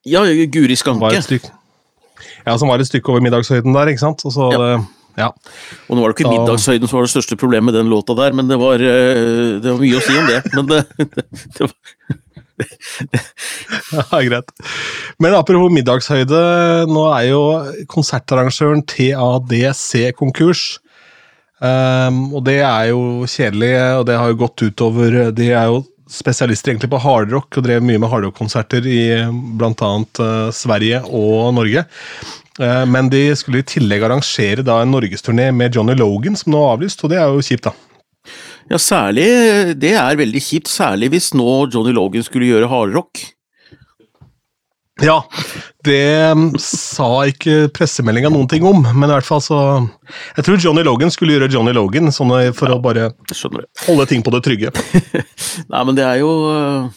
Ja, 0.07 0.23
Guri 0.23 0.77
Skanke. 0.79 1.11
ja, 2.47 2.55
som 2.57 2.71
var 2.71 2.79
et 2.79 2.87
stykke 2.87 3.11
over 3.11 3.21
middagshøyden 3.23 3.75
der, 3.75 3.91
ikke 3.91 3.99
sant. 4.05 4.23
Og 4.25 4.31
så, 4.31 4.47
Ja. 4.55 4.59
det, 4.63 4.87
ja. 5.19 5.29
Og 5.87 5.97
nå 5.97 6.03
var 6.03 6.13
det 6.13 6.17
ikke 6.17 6.29
Da- 6.29 6.35
middagshøyden 6.37 6.89
som 6.89 6.99
var 6.99 7.07
det 7.09 7.13
største 7.13 7.37
problemet 7.39 7.69
med 7.69 7.77
den 7.81 7.91
låta 7.91 8.15
der, 8.17 8.35
men 8.37 8.47
det 8.49 8.57
var, 8.61 8.79
eh, 8.79 9.59
det 9.59 9.69
var 9.69 9.79
mye 9.83 9.99
å 9.99 10.05
si 10.05 10.17
om 10.17 10.29
det. 10.31 10.41
Men 10.55 10.71
det, 10.71 10.81
det, 10.97 11.25
det 11.57 11.67
var, 11.67 11.77
Ja, 14.11 14.19
greit. 14.21 14.51
Men 15.19 15.35
apropos 15.37 15.71
middagshøyde, 15.73 16.41
nå 16.91 17.05
er 17.13 17.29
jo 17.29 17.41
konsertarrangøren 17.91 18.83
TADC 18.89 20.13
konkurs. 20.19 20.79
Um, 21.59 22.29
og 22.37 22.45
det 22.47 22.61
er 22.63 22.91
jo 22.93 23.27
kjedelig, 23.27 23.73
og 23.99 24.05
det 24.07 24.15
har 24.15 24.29
jo 24.31 24.37
gått 24.39 24.61
utover 24.63 25.17
De 25.35 25.49
er 25.51 25.65
jo 25.67 25.81
spesialister 26.09 26.71
egentlig 26.71 26.87
på 26.93 27.01
hardrock 27.03 27.57
og 27.59 27.65
drev 27.65 27.83
mye 27.83 27.99
med 27.99 28.09
hardrock-konserter 28.09 28.87
i 28.87 29.01
bl.a. 29.59 29.73
Uh, 29.75 30.47
Sverige 30.55 31.03
og 31.05 31.51
Norge. 31.57 31.83
Eh, 32.59 32.85
men 32.85 33.09
de 33.11 33.23
skulle 33.39 33.61
i 33.61 33.67
tillegg 33.67 34.03
arrangere 34.03 34.65
da 34.65 34.81
en 34.83 34.91
norgesturné 34.91 35.49
med 35.55 35.75
Johnny 35.75 35.95
Logan, 35.95 36.35
som 36.39 36.53
nå 36.53 36.61
er 36.61 36.75
avlyst, 36.75 37.03
og 37.03 37.13
det 37.13 37.19
er 37.21 37.31
jo 37.31 37.43
kjipt, 37.45 37.69
da. 37.69 37.73
ja, 38.73 38.77
særlig 38.77 39.27
Det 39.79 39.95
er 39.95 40.19
veldig 40.19 40.41
kjipt, 40.43 40.71
særlig 40.71 41.13
hvis 41.15 41.33
nå 41.33 41.49
Johnny 41.71 41.95
Logan 41.95 42.25
skulle 42.25 42.51
gjøre 42.51 42.71
hardrock. 42.71 43.23
Ja, 44.99 45.21
det 45.87 46.35
mm, 46.35 46.57
sa 46.59 47.07
ikke 47.31 47.69
pressemeldinga 47.71 48.31
noen 48.33 48.49
ting 48.51 48.65
om, 48.67 48.81
men 48.83 49.07
i 49.07 49.13
hvert 49.13 49.27
fall 49.27 49.39
så 49.39 49.59
Jeg 50.35 50.43
tror 50.43 50.59
Johnny 50.59 50.83
Logan 50.83 51.13
skulle 51.15 51.37
gjøre 51.37 51.47
Johnny 51.53 51.71
Logan, 51.71 52.11
sånn 52.11 52.33
for 52.57 52.75
å 52.75 52.81
bare 52.83 53.13
holde 53.85 54.07
ting 54.09 54.25
på 54.25 54.33
det 54.35 54.43
trygge. 54.43 54.73
Nei, 55.71 55.85
men 55.87 55.95
det 55.95 56.03
er 56.03 56.19
jo 56.19 56.33
øh, 56.51 56.89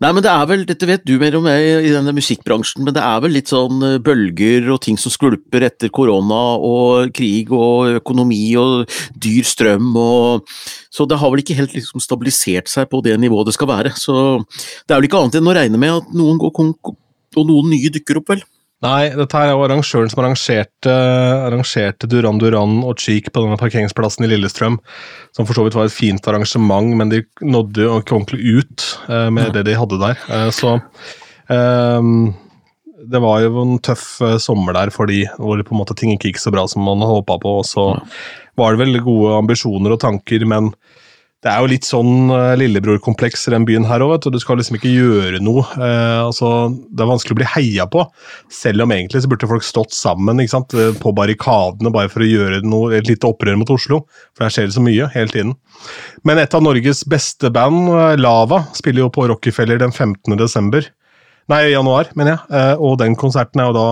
Nei, 0.00 0.14
men 0.16 0.24
det 0.24 0.30
er 0.32 0.46
vel, 0.48 0.62
Dette 0.64 0.86
vet 0.88 1.02
du 1.04 1.18
mer 1.20 1.34
om 1.36 1.44
jeg 1.50 1.80
i 1.84 1.90
denne 1.92 2.14
musikkbransjen, 2.16 2.86
men 2.86 2.94
det 2.96 3.02
er 3.04 3.18
vel 3.20 3.34
litt 3.36 3.50
sånn 3.52 3.82
øh, 3.84 3.98
bølger 4.00 4.70
og 4.72 4.78
ting 4.86 4.96
som 4.96 5.12
skvulper 5.12 5.66
etter 5.66 5.92
korona 5.92 6.38
og 6.56 7.12
krig 7.16 7.52
og 7.52 7.98
økonomi 7.98 8.40
og 8.56 8.88
dyr 9.12 9.44
strøm 9.44 9.90
og 10.00 10.48
Så 10.88 11.04
det 11.04 11.20
har 11.20 11.28
vel 11.30 11.42
ikke 11.44 11.58
helt 11.58 11.76
liksom 11.76 12.00
stabilisert 12.00 12.72
seg 12.72 12.88
på 12.88 13.02
det 13.04 13.18
nivået 13.20 13.50
det 13.50 13.54
skal 13.58 13.68
være. 13.68 13.92
Så 13.92 14.40
det 14.88 14.94
er 14.94 15.02
vel 15.02 15.10
ikke 15.10 15.20
annet 15.20 15.36
enn 15.36 15.52
å 15.52 15.54
regne 15.54 15.78
med 15.78 16.00
at 16.00 16.16
noen 16.16 16.40
går 16.40 16.54
konk, 16.56 16.94
og 17.36 17.46
noen 17.46 17.68
nye 17.70 17.92
dukker 17.92 18.22
opp, 18.22 18.32
vel. 18.32 18.42
Nei, 18.80 19.10
dette 19.12 19.36
her 19.36 19.50
er 19.50 19.52
jo 19.52 19.64
arrangøren 19.66 20.08
som 20.08 20.22
arrangerte, 20.22 20.92
arrangerte 21.44 22.08
Duran 22.08 22.38
Duran 22.40 22.78
og 22.80 22.96
Cheek 23.02 23.28
på 23.28 23.42
denne 23.44 23.58
parkeringsplassen 23.60 24.24
i 24.24 24.30
Lillestrøm. 24.30 24.78
Som 25.36 25.48
for 25.48 25.58
så 25.58 25.66
vidt 25.66 25.76
var 25.76 25.90
et 25.90 25.94
fint 25.96 26.30
arrangement, 26.32 26.94
men 26.96 27.12
de 27.12 27.20
nådde 27.44 27.84
jo 27.84 27.98
ikke 28.00 28.16
ordentlig 28.16 28.54
ut 28.62 28.86
eh, 29.12 29.28
med 29.36 29.52
det 29.56 29.66
de 29.68 29.76
hadde 29.76 30.00
der. 30.00 30.24
Eh, 30.32 30.48
så 30.56 30.78
eh, 31.52 32.08
det 33.12 33.20
var 33.20 33.44
jo 33.44 33.66
en 33.66 33.76
tøff 33.84 34.06
eh, 34.24 34.38
sommer 34.40 34.76
der 34.76 34.92
for 34.94 35.10
de, 35.12 35.22
hvor 35.36 35.60
på 35.60 35.76
en 35.76 35.82
måte 35.82 35.96
ting 35.98 36.14
ikke 36.14 36.30
gikk 36.30 36.40
så 36.40 36.52
bra 36.54 36.64
som 36.68 36.84
man 36.88 37.04
håpa 37.04 37.36
på. 37.42 37.58
og 37.60 37.68
Så 37.68 37.86
var 38.56 38.72
det 38.72 38.84
veldig 38.86 39.04
gode 39.04 39.36
ambisjoner 39.42 39.92
og 39.96 40.00
tanker, 40.02 40.44
men 40.48 40.72
det 41.40 41.48
er 41.48 41.62
jo 41.62 41.68
litt 41.72 41.86
sånn 41.88 42.28
uh, 42.28 42.52
lillebror-kompleks 42.60 43.46
i 43.48 43.54
den 43.54 43.64
byen 43.64 43.86
her 43.88 44.02
òg, 44.04 44.26
Du 44.28 44.36
skal 44.42 44.58
liksom 44.60 44.76
ikke 44.76 44.92
gjøre 44.92 45.38
noe. 45.40 45.62
Uh, 45.72 46.26
altså, 46.26 46.68
det 46.92 47.00
er 47.00 47.08
vanskelig 47.08 47.32
å 47.32 47.38
bli 47.38 47.48
heia 47.48 47.86
på, 47.88 48.04
selv 48.52 48.84
om 48.84 48.92
egentlig 48.92 49.22
så 49.24 49.30
burde 49.32 49.48
folk 49.48 49.64
stått 49.64 49.96
sammen 49.96 50.42
ikke 50.44 50.52
sant? 50.52 50.76
Uh, 50.76 50.92
på 51.00 51.14
barrikadene 51.16 51.92
bare 51.94 52.12
for 52.12 52.26
å 52.26 52.28
gjøre 52.28 52.60
noe, 52.68 52.92
et 52.98 53.08
lite 53.08 53.30
opprør 53.30 53.56
mot 53.56 53.72
Oslo. 53.72 54.02
For 54.36 54.44
der 54.44 54.52
skjer 54.52 54.68
det 54.68 54.76
så 54.76 54.84
mye 54.84 55.08
hele 55.16 55.32
tiden. 55.32 55.56
Men 56.28 56.42
et 56.42 56.56
av 56.56 56.64
Norges 56.64 57.06
beste 57.08 57.48
band, 57.54 57.88
Lava, 58.20 58.66
spiller 58.76 59.06
jo 59.06 59.12
på 59.14 59.24
Rockefeller 59.32 59.80
den 59.80 59.96
15. 59.96 60.36
desember. 60.36 60.92
Nei, 61.48 61.70
januar, 61.72 62.12
mener 62.20 62.36
jeg. 62.36 62.74
og 62.84 62.98
den 63.00 63.16
konserten 63.18 63.62
er 63.62 63.72
jo 63.72 63.78
da 63.78 63.86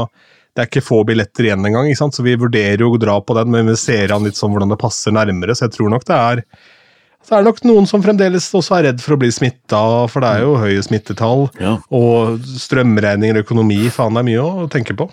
det 0.54 0.64
er 0.64 0.68
ikke 0.68 0.82
få 0.84 1.04
billetter 1.06 1.46
igjen 1.46 1.64
engang, 1.64 1.88
så 1.96 2.24
vi 2.26 2.34
vurderer 2.38 2.82
jo 2.82 2.90
å 2.92 3.00
dra 3.00 3.14
på 3.22 3.34
den, 3.38 3.52
men 3.54 3.68
vi 3.70 3.76
ser 3.78 4.10
an 4.12 4.26
litt 4.26 4.36
sånn 4.36 4.50
hvordan 4.50 4.72
det 4.74 4.80
passer 4.80 5.14
nærmere, 5.14 5.54
så 5.54 5.68
jeg 5.68 5.76
tror 5.76 5.92
nok 5.92 6.06
det 6.08 6.16
er 6.18 6.42
så 7.26 7.34
er 7.34 7.42
det 7.42 7.50
nok 7.50 7.62
noen 7.66 7.88
som 7.90 8.02
fremdeles 8.04 8.46
også 8.56 8.78
er 8.78 8.84
redd 8.88 9.02
for 9.04 9.16
å 9.16 9.20
bli 9.20 9.28
smitta, 9.34 9.80
for 10.08 10.24
det 10.24 10.30
er 10.30 10.44
jo 10.46 10.54
høye 10.62 10.84
smittetall. 10.84 11.48
Ja. 11.60 11.74
Og 11.94 12.38
strømregninger 12.62 13.40
og 13.40 13.44
økonomi, 13.44 13.82
faen 13.92 14.16
det 14.16 14.22
er 14.22 14.28
mye 14.30 14.44
å 14.64 14.68
tenke 14.72 14.96
på. 14.96 15.10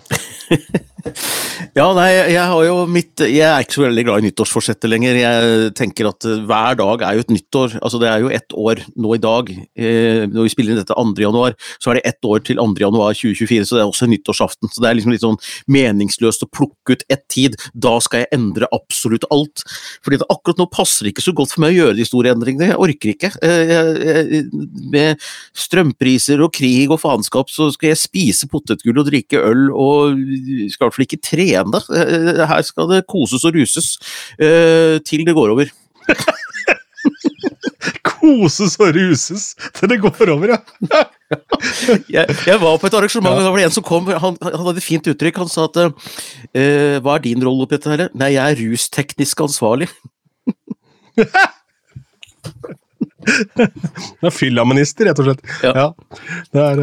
ja, 1.78 1.86
nei, 1.96 2.08
jeg 2.32 2.42
har 2.50 2.62
jo 2.66 2.76
mitt 2.90 3.22
Jeg 3.22 3.44
er 3.46 3.64
ikke 3.64 3.76
så 3.78 3.84
veldig 3.84 4.04
glad 4.06 4.22
i 4.22 4.26
nyttårsforsettet 4.28 4.90
lenger. 4.90 5.18
Jeg 5.20 5.72
tenker 5.78 6.08
at 6.10 6.26
eh, 6.28 6.42
hver 6.48 6.78
dag 6.78 7.04
er 7.06 7.16
jo 7.16 7.24
et 7.24 7.32
nyttår. 7.32 7.76
Altså 7.80 8.00
det 8.02 8.10
er 8.10 8.24
jo 8.24 8.32
ett 8.34 8.56
år 8.56 8.82
nå 8.94 9.14
i 9.16 9.22
dag. 9.22 9.50
Eh, 9.52 10.24
når 10.30 10.48
vi 10.48 10.52
spiller 10.52 10.74
inn 10.74 10.80
dette 10.80 10.96
2. 10.96 11.14
januar, 11.22 11.56
så 11.82 11.92
er 11.92 11.98
det 11.98 12.06
ett 12.12 12.28
år 12.28 12.42
til 12.46 12.60
2. 12.60 12.68
januar 12.82 13.16
2024, 13.16 13.68
så 13.68 13.78
det 13.78 13.84
er 13.84 13.90
også 13.90 14.10
nyttårsaften. 14.10 14.72
Så 14.72 14.82
det 14.82 14.90
er 14.90 14.98
liksom 14.98 15.14
litt 15.14 15.24
sånn 15.24 15.40
meningsløst 15.72 16.46
å 16.46 16.50
plukke 16.50 16.96
ut 16.96 17.06
ett 17.12 17.24
tid. 17.32 17.58
Da 17.74 17.96
skal 18.04 18.24
jeg 18.24 18.32
endre 18.36 18.70
absolutt 18.74 19.28
alt. 19.34 19.64
Fordi 20.04 20.20
akkurat 20.26 20.62
nå 20.62 20.68
passer 20.72 21.06
det 21.06 21.14
ikke 21.14 21.26
så 21.28 21.36
godt 21.36 21.54
for 21.54 21.64
meg 21.64 21.76
å 21.76 21.80
gjøre 21.80 21.98
de 22.00 22.08
store 22.08 22.34
endringene. 22.34 22.72
Jeg 22.72 22.82
orker 22.88 23.14
ikke. 23.14 23.32
Eh, 23.46 24.42
med 24.92 25.22
strømpriser 25.56 26.42
og 26.44 26.54
krig 26.56 26.90
og 26.90 27.00
faenskap 27.02 27.50
så 27.52 27.70
skal 27.74 27.92
jeg 27.92 28.02
spise 28.02 28.50
potetgull 28.50 29.02
og 29.02 29.10
drikke 29.10 29.40
øl 29.40 29.68
og 29.72 30.20
skal 30.72 30.90
fall 30.96 31.06
ikke 31.06 31.22
trene. 31.24 31.80
Eh, 31.96 32.42
her 32.50 32.62
skal 32.66 32.90
det 32.92 33.06
koses 33.10 33.46
og 33.46 33.56
ruses 33.56 33.88
eh, 34.40 34.96
til 35.06 35.26
det 35.26 35.36
går 35.36 35.48
over. 35.54 35.66
koses 38.06 38.74
og 38.80 38.88
ruses 38.96 39.44
til 39.76 39.90
det 39.92 40.00
går 40.02 40.32
over, 40.34 40.56
ja. 40.56 40.60
jeg, 42.14 42.24
jeg, 42.46 42.58
var 42.62 42.78
på 42.78 42.88
et 42.88 42.96
arrangement, 42.98 43.34
og 43.34 43.44
da 43.44 43.50
var 43.50 43.60
det 43.60 43.68
en 43.68 43.76
som 43.76 43.86
kom, 43.86 44.04
han, 44.10 44.38
han 44.42 44.62
hadde 44.62 44.80
et 44.80 44.86
fint 44.86 45.12
uttrykk. 45.12 45.36
Han 45.44 45.52
sa 45.52 45.60
at 45.68 45.76
uh, 45.84 45.90
Hva 47.02 47.16
er 47.16 47.26
din 47.26 47.44
rolle 47.44 47.62
oppi 47.66 47.78
dette 47.78 47.92
her? 47.92 48.00
Nei, 48.14 48.30
jeg 48.36 48.44
er 48.44 48.60
rusteknisk 48.62 49.36
ansvarlig. 49.46 49.88
Det 53.26 54.28
er 54.28 54.34
Fyllaminister, 54.34 55.08
rett 55.08 55.20
og 55.22 55.28
slett. 55.28 55.40
Ja. 55.64 55.72
ja. 55.74 56.18
Det 56.54 56.62
er. 56.62 56.82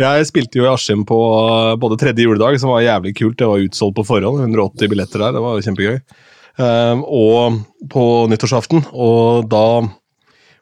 Jeg 0.00 0.28
spilte 0.30 0.60
jo 0.60 0.66
i 0.66 0.70
Askim 0.72 1.04
på 1.08 1.18
uh, 1.18 1.74
både 1.80 1.98
tredje 2.00 2.26
juledag, 2.26 2.56
som 2.60 2.72
var 2.72 2.84
jævlig 2.84 3.14
kult. 3.18 3.36
Det 3.40 3.50
var 3.50 3.64
utsolgt 3.64 3.98
på 3.98 4.06
forhånd. 4.08 4.40
180 4.46 4.92
billetter 4.92 5.26
der, 5.26 5.36
det 5.36 5.44
var 5.44 5.60
kjempegøy. 5.66 6.00
Um, 6.54 7.04
og 7.04 7.60
på 7.92 8.06
nyttårsaften. 8.30 8.86
Og 8.92 9.50
da 9.50 9.66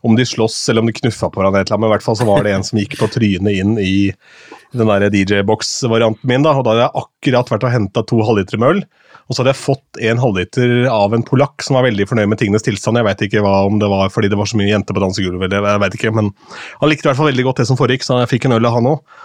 Om 0.03 0.17
de 0.19 0.25
slåss 0.27 0.57
eller 0.69 0.83
om 0.83 0.89
de 0.89 0.97
knuffa 0.97 1.29
på 1.31 1.39
hverandre, 1.39 1.77
men 1.79 1.87
i 1.87 1.93
hvert 1.93 2.03
fall 2.03 2.17
så 2.19 2.25
var 2.27 2.43
det 2.43 2.57
en 2.57 2.65
som 2.67 2.81
gikk 2.81 2.97
på 2.99 3.07
trynet 3.07 3.55
inn 3.55 3.77
i 3.79 4.11
den 4.73 4.91
der 4.91 5.09
DJ-boks-varianten 5.13 6.29
min. 6.29 6.45
da, 6.45 6.55
og 6.57 6.65
Da 6.65 6.73
hadde 6.73 6.85
jeg 6.87 7.05
akkurat 7.05 7.55
vært 7.55 7.67
og 7.69 7.75
henta 7.75 8.05
to 8.09 8.21
halvlitere 8.27 8.61
med 8.61 8.77
øl. 8.77 8.85
Og 9.29 9.37
så 9.37 9.43
hadde 9.43 9.53
jeg 9.55 9.63
fått 9.63 10.01
en 10.03 10.21
halvliter 10.21 10.73
av 10.91 11.15
en 11.15 11.25
polakk 11.25 11.63
som 11.65 11.79
var 11.79 11.87
veldig 11.87 12.05
fornøyd 12.11 12.29
med 12.33 12.41
tingenes 12.41 12.67
tilstand. 12.67 12.99
Jeg 12.99 13.07
vet 13.07 13.25
ikke 13.29 13.43
hva, 13.45 13.63
om 13.69 13.79
det 13.81 13.89
var 13.89 14.11
fordi 14.13 14.29
det 14.33 14.39
var 14.41 14.51
så 14.51 14.59
mye 14.59 14.73
jenter 14.73 14.97
på 14.97 15.03
dansegulvet, 15.05 15.55
jeg 15.55 15.83
vet 15.85 15.97
ikke, 15.99 16.13
men 16.17 16.33
han 16.83 16.91
likte 16.91 17.07
i 17.07 17.11
hvert 17.11 17.21
fall 17.21 17.31
veldig 17.31 17.47
godt 17.47 17.63
det 17.63 17.69
som 17.71 17.79
foregikk, 17.79 18.05
så 18.05 18.19
jeg 18.23 18.33
fikk 18.35 18.49
en 18.49 18.57
øl 18.59 18.69
av 18.69 18.77
han 18.77 18.91
òg. 18.93 19.23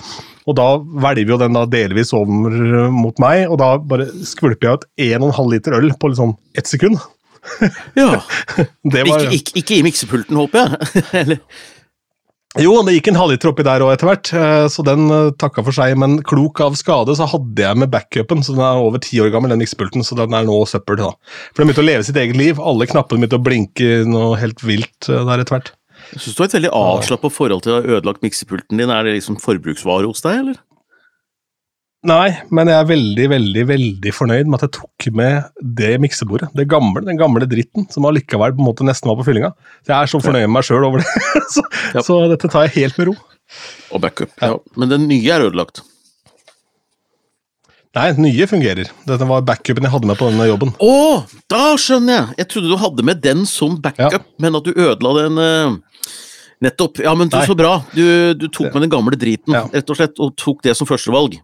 Og 0.48 0.56
da 0.56 0.68
hvelver 0.80 1.34
jo 1.34 1.39
den 1.42 1.58
da 1.58 1.66
delvis 1.68 2.13
over 2.16 2.88
mot 2.94 3.20
meg, 3.20 3.50
og 3.50 3.60
da 3.60 3.74
bare 3.84 4.08
skvulper 4.27 4.70
jeg 4.70 4.80
ut 4.80 4.88
en 5.10 5.24
og 5.25 5.32
en 5.32 5.38
halv 5.42 5.56
liter 5.58 5.75
øl 5.75 5.92
på 6.00 6.13
liksom 6.13 6.38
ett 6.56 6.70
sekund. 6.70 7.01
ja. 8.00 8.22
Var, 8.88 9.04
ikke, 9.04 9.34
ikke, 9.36 9.58
ikke, 9.60 9.80
i 9.80 9.84
miksepulten, 9.86 10.39
håper 10.39 10.63
jeg? 10.63 11.39
Jo, 12.56 12.72
det 12.88 12.94
gikk 12.96 13.10
en 13.12 13.18
halvliter 13.20 13.51
oppi 13.51 13.63
der 13.68 13.84
òg 13.84 13.92
etter 13.92 14.08
hvert, 14.08 14.30
eh, 14.34 14.66
så 14.72 14.84
den 14.88 15.10
eh, 15.12 15.34
takka 15.38 15.62
for 15.68 15.75
seg. 15.75 15.98
Men 16.00 16.16
klok 16.25 16.62
av 16.63 16.77
skade 16.80 17.13
så 17.20 17.27
hadde 17.30 17.66
jeg 17.66 17.77
med 17.77 17.92
backupen, 17.94 18.39
så 18.46 18.56
den 18.56 18.63
er 18.66 18.80
over 18.82 19.01
ti 19.04 19.20
år 19.22 19.34
gammel, 19.34 19.51
den 19.51 19.62
miksepulten, 19.62 20.06
så 20.08 20.16
den 20.18 20.34
er 20.34 20.48
nå 20.48 20.56
søppel. 20.70 20.98
da. 21.01 21.12
For 21.51 21.62
den 21.62 21.70
begynte 21.70 21.84
å 21.84 21.89
leve 21.89 22.08
sitt 22.08 22.18
eget 22.18 22.39
liv. 22.39 22.62
Alle 22.63 22.88
knappene 22.89 23.22
begynte 23.22 23.38
å 23.42 23.44
blinke 23.46 23.92
noe 24.08 24.39
helt 24.42 24.63
vilt 24.66 25.10
eh, 25.12 25.25
der 25.27 25.44
etter 25.44 25.58
hvert. 25.58 25.74
Jeg 26.13 26.24
syns 26.24 26.38
du 26.38 26.42
har 26.42 26.48
et 26.48 26.56
veldig 26.56 26.74
avslappa 26.77 27.30
forhold 27.34 27.66
til 27.66 27.74
å 27.74 27.77
ha 27.82 27.98
ødelagt 27.98 28.24
miksepulten 28.24 28.80
din. 28.80 28.94
Er 28.96 29.04
det 29.04 29.18
liksom 29.18 29.38
forbruksvare 29.44 30.08
hos 30.08 30.24
deg, 30.24 30.39
eller? 30.46 30.62
Nei, 32.06 32.30
men 32.54 32.70
jeg 32.70 32.77
er 32.77 32.89
veldig, 32.92 33.24
veldig 33.32 33.63
veldig 33.72 34.12
fornøyd 34.13 34.46
med 34.46 34.60
at 34.60 34.68
jeg 34.68 34.74
tok 34.77 35.08
med 35.18 35.48
det 35.80 35.96
miksebordet. 36.04 36.51
Det 36.56 36.68
gamle, 36.70 37.01
Den 37.08 37.18
gamle 37.18 37.48
dritten 37.50 37.88
som 37.89 38.06
allikevel 38.06 38.54
på 38.54 38.62
en 38.62 38.68
måte 38.70 38.86
nesten 38.86 39.10
var 39.10 39.18
på 39.18 39.25
fyllinga. 39.25 39.50
Så 39.82 39.92
Jeg 39.92 39.98
er 39.98 40.12
så 40.12 40.22
fornøyd 40.22 40.46
med 40.46 40.56
meg 40.60 40.68
sjøl 40.68 40.86
over 40.86 41.01
det. 41.01 41.25
så, 41.56 41.66
ja. 41.96 42.04
så, 42.06 42.20
dette 42.30 42.51
tar 42.54 42.68
jeg 42.68 42.75
helt 42.84 43.01
med 43.01 43.10
ro. 43.10 43.16
Og 43.92 44.04
backup. 44.04 44.30
Ja. 44.38 44.54
ja. 44.54 44.77
Men 44.77 44.94
den 44.94 45.08
nye 45.10 45.34
er 45.34 45.48
ødelagt? 45.48 45.82
Nei, 47.98 48.12
den 48.13 48.27
nye 48.27 48.46
fungerer. 48.46 48.94
Dette 49.10 49.25
var 49.25 49.42
backupen 49.48 49.88
jeg 49.88 49.96
hadde 49.96 50.12
med 50.12 50.20
på 50.20 50.30
denne 50.30 50.46
jobben. 50.51 50.75
Å, 50.77 50.94
da 51.50 51.63
skjønner 51.82 52.13
jeg! 52.13 52.38
Jeg 52.44 52.50
trodde 52.54 52.70
du 52.70 52.77
hadde 52.77 53.08
med 53.10 53.25
den 53.25 53.42
som 53.50 53.80
backup, 53.82 54.20
ja. 54.20 54.22
men 54.44 54.60
at 54.60 54.70
du 54.70 54.75
ødela 54.75 55.18
den 55.24 55.42
uh... 55.42 56.13
Nettopp. 56.62 57.01
Ja, 57.06 57.12
men 57.13 57.30
du, 57.30 57.38
så 57.46 57.54
bra. 57.58 57.75
Du, 57.94 58.34
du 58.34 58.48
tok 58.50 58.72
med 58.72 58.88
den 58.88 58.89
gamle 58.89 59.18
driten, 59.20 59.54
rett 59.54 59.92
og 59.94 59.98
slett, 60.00 60.18
og 60.18 60.34
tok 60.42 60.63
det 60.66 60.74
som 60.77 60.89
førstevalg. 60.89 61.36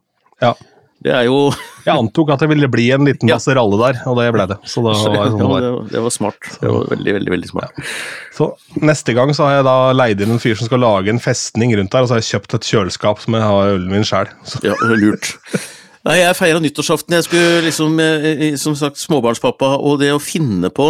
Ja. 0.43 0.53
Det 1.03 1.11
er 1.11 1.25
jo 1.27 1.49
Jeg 1.87 1.99
antok 1.99 2.29
at 2.31 2.39
det 2.39 2.47
ville 2.47 2.69
bli 2.71 2.85
en 2.95 3.03
liten 3.03 3.27
ja. 3.27 3.35
ralle 3.57 3.75
der, 3.81 3.97
og 4.07 4.15
det 4.15 4.29
ble 4.31 4.45
det. 4.53 4.55
Så 4.71 4.79
det 4.85 4.93
var, 4.93 5.01
sånn 5.01 5.41
det, 5.41 5.49
var. 5.51 5.67
det 5.91 6.03
var 6.05 6.15
smart. 6.15 6.51
Det 6.61 6.71
var 6.71 6.87
veldig, 6.93 7.15
veldig 7.19 7.33
veldig 7.33 7.49
smart. 7.51 7.75
Ja. 7.75 7.89
Så 8.37 8.49
Neste 8.79 9.15
gang 9.17 9.33
så 9.35 9.49
har 9.49 9.57
jeg 9.57 9.67
da 9.67 9.77
leid 9.95 10.23
inn 10.23 10.31
en 10.37 10.41
fyr 10.41 10.55
som 10.59 10.69
skal 10.69 10.83
lage 10.83 11.11
en 11.11 11.21
festning 11.23 11.75
rundt 11.75 11.91
der, 11.91 12.05
og 12.05 12.09
så 12.09 12.15
har 12.15 12.23
jeg 12.23 12.31
kjøpt 12.31 12.57
et 12.57 12.69
kjøleskap 12.71 13.23
som 13.23 13.35
jeg 13.35 13.45
har 13.49 13.75
ølen 13.75 13.91
min 13.91 14.07
sjæl. 14.07 14.31
Ja, 14.63 14.77
lurt. 14.95 15.35
Nei, 16.03 16.17
jeg 16.19 16.35
feira 16.35 16.59
nyttårsaften. 16.59 17.13
Jeg 17.15 17.23
skulle 17.29 17.61
liksom, 17.63 17.93
eh, 18.03 18.57
som 18.59 18.73
sagt, 18.75 18.99
småbarnspappa, 18.99 19.69
og 19.79 20.01
det 20.01 20.09
å 20.11 20.19
finne 20.19 20.67
på 20.67 20.89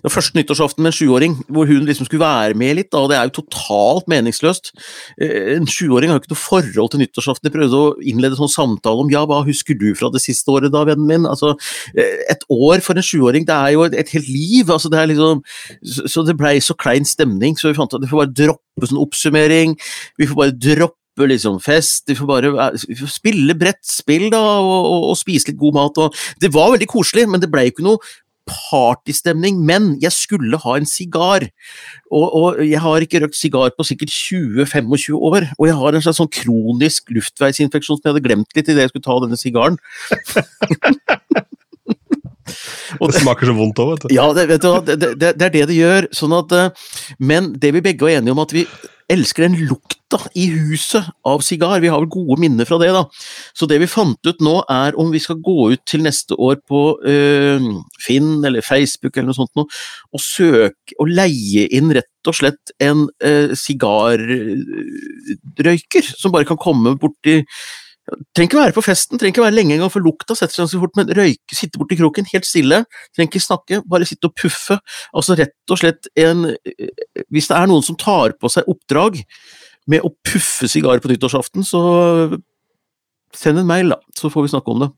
Den 0.00 0.10
første 0.10 0.38
nyttårsaften 0.38 0.80
med 0.80 0.88
en 0.88 0.96
sjuåring, 0.96 1.34
hvor 1.52 1.66
hun 1.66 1.84
liksom 1.84 2.06
skulle 2.06 2.24
være 2.24 2.56
med 2.56 2.76
litt, 2.76 2.90
da, 2.90 2.98
og 2.98 3.10
det 3.10 3.18
er 3.18 3.28
jo 3.28 3.42
totalt 3.42 4.08
meningsløst. 4.08 4.72
Eh, 5.20 5.56
en 5.56 5.66
sjuåring 5.66 6.08
har 6.08 6.16
jo 6.16 6.22
ikke 6.24 6.32
noe 6.32 6.40
forhold 6.40 6.90
til 6.90 7.00
nyttårsaften. 7.00 7.44
Jeg 7.44 7.52
prøvde 7.52 7.76
å 7.76 7.92
innlede 8.00 8.40
sånn 8.40 8.48
samtale 8.48 9.04
om 9.04 9.12
ja, 9.12 9.26
hva 9.26 9.44
husker 9.44 9.76
du 9.76 9.94
fra 9.94 10.08
det 10.08 10.24
siste 10.24 10.48
året 10.48 10.72
da, 10.72 10.84
vennen 10.84 11.06
min? 11.06 11.28
Altså, 11.28 11.58
eh, 11.94 12.24
et 12.32 12.48
år 12.48 12.80
for 12.80 12.96
en 12.96 13.04
sjuåring, 13.04 13.44
det 13.44 13.52
er 13.52 13.76
jo 13.76 13.84
et 13.84 14.08
helt 14.16 14.28
liv. 14.28 14.70
altså 14.70 14.88
det 14.88 14.98
er 14.98 15.12
liksom, 15.12 15.42
Så 15.84 16.24
det 16.24 16.38
blei 16.38 16.58
så 16.60 16.72
klein 16.72 17.04
stemning, 17.04 17.56
så 17.56 17.68
vi 17.68 17.76
fant 17.76 17.92
at 17.92 18.00
vi 18.00 18.08
får 18.08 18.24
bare 18.24 18.32
droppe 18.32 18.88
sånn 18.88 19.04
oppsummering. 19.04 19.76
Vi 20.16 20.26
får 20.26 20.36
bare 20.36 20.56
droppe 20.56 21.03
liksom 21.16 21.60
fest, 21.62 22.04
vi 22.08 22.16
får 22.18 22.26
bare 22.26 22.50
vi 22.88 22.96
får 22.98 23.12
spille 23.12 23.54
brettspill 23.58 24.30
da, 24.34 24.42
og, 24.58 24.90
og, 24.90 25.08
og, 25.12 25.16
spise 25.18 25.50
litt 25.50 25.60
god 25.60 25.78
mat. 25.78 26.02
Og, 26.02 26.20
det 26.42 26.50
var 26.54 26.72
veldig 26.74 26.90
koselig, 26.90 27.28
men 27.30 27.42
det 27.42 27.50
ble 27.52 27.66
jo 27.66 27.74
ikke 27.74 27.86
noe 27.86 28.02
partystemning. 28.48 29.60
Men 29.64 29.94
jeg 30.02 30.12
skulle 30.14 30.60
ha 30.60 30.76
en 30.76 30.88
sigar, 30.88 31.46
og, 32.10 32.26
og, 32.28 32.60
jeg 32.66 32.82
har 32.84 33.06
ikke 33.06 33.22
røkt 33.24 33.38
sigar 33.38 33.72
på 33.76 33.86
sikkert 33.86 34.12
20-25 34.12 35.16
år. 35.16 35.48
Og 35.58 35.68
jeg 35.70 35.78
har 35.80 35.96
en 35.96 36.04
slags 36.04 36.20
sånn 36.22 36.32
kronisk 36.32 37.14
luftveisinfeksjon 37.14 38.00
som 38.00 38.04
jeg 38.04 38.14
hadde 38.14 38.26
glemt 38.26 38.56
litt 38.56 38.68
idet 38.68 38.86
jeg 38.86 38.94
skulle 38.94 39.08
ta 39.08 39.18
denne 39.24 39.40
sigaren. 39.40 39.80
det 42.44 43.20
smaker 43.20 43.48
så 43.48 43.54
vondt 43.56 43.80
òg, 43.82 43.94
vet 43.94 44.04
du. 44.04 44.14
Ja, 44.14 44.26
det, 44.36 44.48
vet 44.50 44.64
du, 44.64 44.70
det, 44.86 44.98
det, 45.00 45.12
det, 45.20 45.32
er 45.48 45.54
det 45.54 45.64
det 45.70 45.78
gjør. 45.78 46.08
Sånn 46.14 46.34
at, 46.36 46.52
eh, 46.52 46.90
men 47.18 47.54
det 47.60 47.72
vi 47.76 47.84
begge 47.84 48.06
var 48.06 48.18
enige 48.18 48.36
om, 48.36 48.42
at 48.44 48.54
vi 48.54 48.66
elsker 49.12 49.46
den 49.46 49.56
lukta 49.68 50.20
i 50.38 50.46
huset 50.52 51.08
av 51.26 51.42
sigar. 51.44 51.82
Vi 51.82 51.90
har 51.90 52.00
vel 52.02 52.10
gode 52.12 52.38
minner 52.42 52.68
fra 52.68 52.78
det, 52.80 52.90
da. 52.94 53.04
Så 53.56 53.68
det 53.70 53.80
vi 53.82 53.90
fant 53.90 54.20
ut 54.28 54.42
nå, 54.44 54.56
er 54.70 54.96
om 55.00 55.10
vi 55.12 55.20
skal 55.22 55.40
gå 55.44 55.70
ut 55.74 55.84
til 55.88 56.04
neste 56.06 56.38
år 56.38 56.60
på 56.68 56.82
øh, 57.02 57.68
Finn 58.04 58.44
eller 58.46 58.64
Facebook 58.64 59.16
eller 59.16 59.32
noe 59.32 59.40
sånt 59.40 59.54
noe, 59.58 59.70
og 60.14 60.22
søke 60.22 60.98
og 60.98 61.10
leie 61.10 61.66
inn 61.74 61.92
rett 61.94 62.30
og 62.30 62.38
slett 62.38 62.74
en 62.82 63.06
øh, 63.24 63.52
som 66.14 66.32
bare 66.32 66.48
kan 66.48 66.60
komme 66.60 66.96
borti 67.00 67.42
Trenger 68.36 68.50
ikke 68.50 68.58
være 68.60 68.74
på 68.76 68.82
festen, 68.84 69.16
trenger 69.16 69.32
ikke 69.32 69.44
være 69.46 69.56
lenge 69.56 69.76
engang, 69.78 69.92
for 69.92 70.04
lukta 70.04 70.36
setter 70.36 70.58
seg 70.58 70.68
så 70.68 70.80
fort. 70.82 70.92
Men 70.98 71.12
røyke, 71.16 71.56
sitte 71.56 71.80
borti 71.80 71.96
kroken, 71.96 72.26
helt 72.34 72.48
stille, 72.48 72.82
trenger 73.16 73.30
ikke 73.30 73.44
snakke, 73.44 73.80
bare 73.88 74.08
sitte 74.08 74.28
og 74.28 74.34
puffe. 74.36 74.76
Altså 75.16 75.36
rett 75.40 75.72
og 75.72 75.80
slett 75.80 76.10
en 76.20 76.50
Hvis 77.32 77.48
det 77.48 77.56
er 77.56 77.70
noen 77.70 77.86
som 77.86 77.96
tar 77.96 78.36
på 78.36 78.50
seg 78.52 78.68
oppdrag 78.68 79.22
med 79.90 80.04
å 80.04 80.12
puffe 80.24 80.68
sigar 80.68 81.00
på 81.00 81.10
nyttårsaften, 81.12 81.64
så 81.64 81.80
send 83.34 83.62
en 83.62 83.68
mail, 83.68 83.94
da, 83.94 83.98
så 84.16 84.30
får 84.32 84.46
vi 84.46 84.52
snakke 84.52 84.74
om 84.74 84.84
det. 84.84 84.92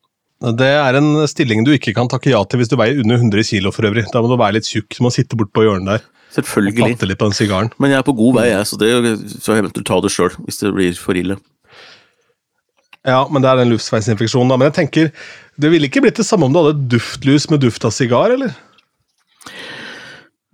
Det 0.59 0.69
er 0.69 0.99
en 0.99 1.23
stilling 1.31 1.65
du 1.65 1.73
ikke 1.73 1.95
kan 1.97 2.11
takke 2.13 2.29
ja 2.35 2.43
til 2.45 2.61
hvis 2.61 2.69
du 2.69 2.77
veier 2.77 2.99
under 3.01 3.17
100 3.23 3.47
kg 3.49 3.71
for 3.73 3.89
øvrig. 3.89 4.05
Da 4.13 4.21
må 4.21 4.29
du 4.29 4.37
være 4.37 4.59
litt 4.59 4.69
tjukk, 4.69 4.91
du 4.99 5.07
må 5.07 5.15
sitte 5.15 5.39
bort 5.39 5.55
på 5.57 5.65
hjørnet 5.65 5.95
der. 5.95 6.05
Selvfølgelig. 6.37 6.91
Patte 6.93 7.09
litt 7.09 7.21
på 7.23 7.29
den 7.31 7.37
sigaren. 7.39 7.71
Men 7.81 7.95
jeg 7.95 8.03
er 8.03 8.07
på 8.07 8.15
god 8.19 8.41
vei, 8.41 8.49
jeg, 8.51 8.67
så, 8.69 8.77
det, 8.81 8.91
så 9.41 9.55
jeg 9.55 9.65
eventuelt 9.65 9.89
ta 9.89 10.01
det 10.05 10.13
sjøl 10.13 10.35
hvis 10.45 10.61
det 10.61 10.73
blir 10.77 10.99
for 11.01 11.17
ille. 11.17 11.39
Ja, 13.07 13.23
men 13.31 13.45
det 13.45 13.51
er 13.51 13.63
en 13.63 13.71
luftveisinfeksjon, 13.71 14.49
da. 14.51 14.59
Men 14.59 14.71
jeg 14.71 14.79
tenker, 14.81 15.11
det 15.63 15.73
ville 15.73 15.87
ikke 15.87 16.03
blitt 16.05 16.19
det 16.19 16.27
samme 16.27 16.49
om 16.49 16.55
du 16.55 16.63
hadde 16.63 16.89
duftlys 16.97 17.49
med 17.53 17.63
duft 17.63 17.87
av 17.87 17.95
sigar, 17.95 18.35
eller? 18.35 18.55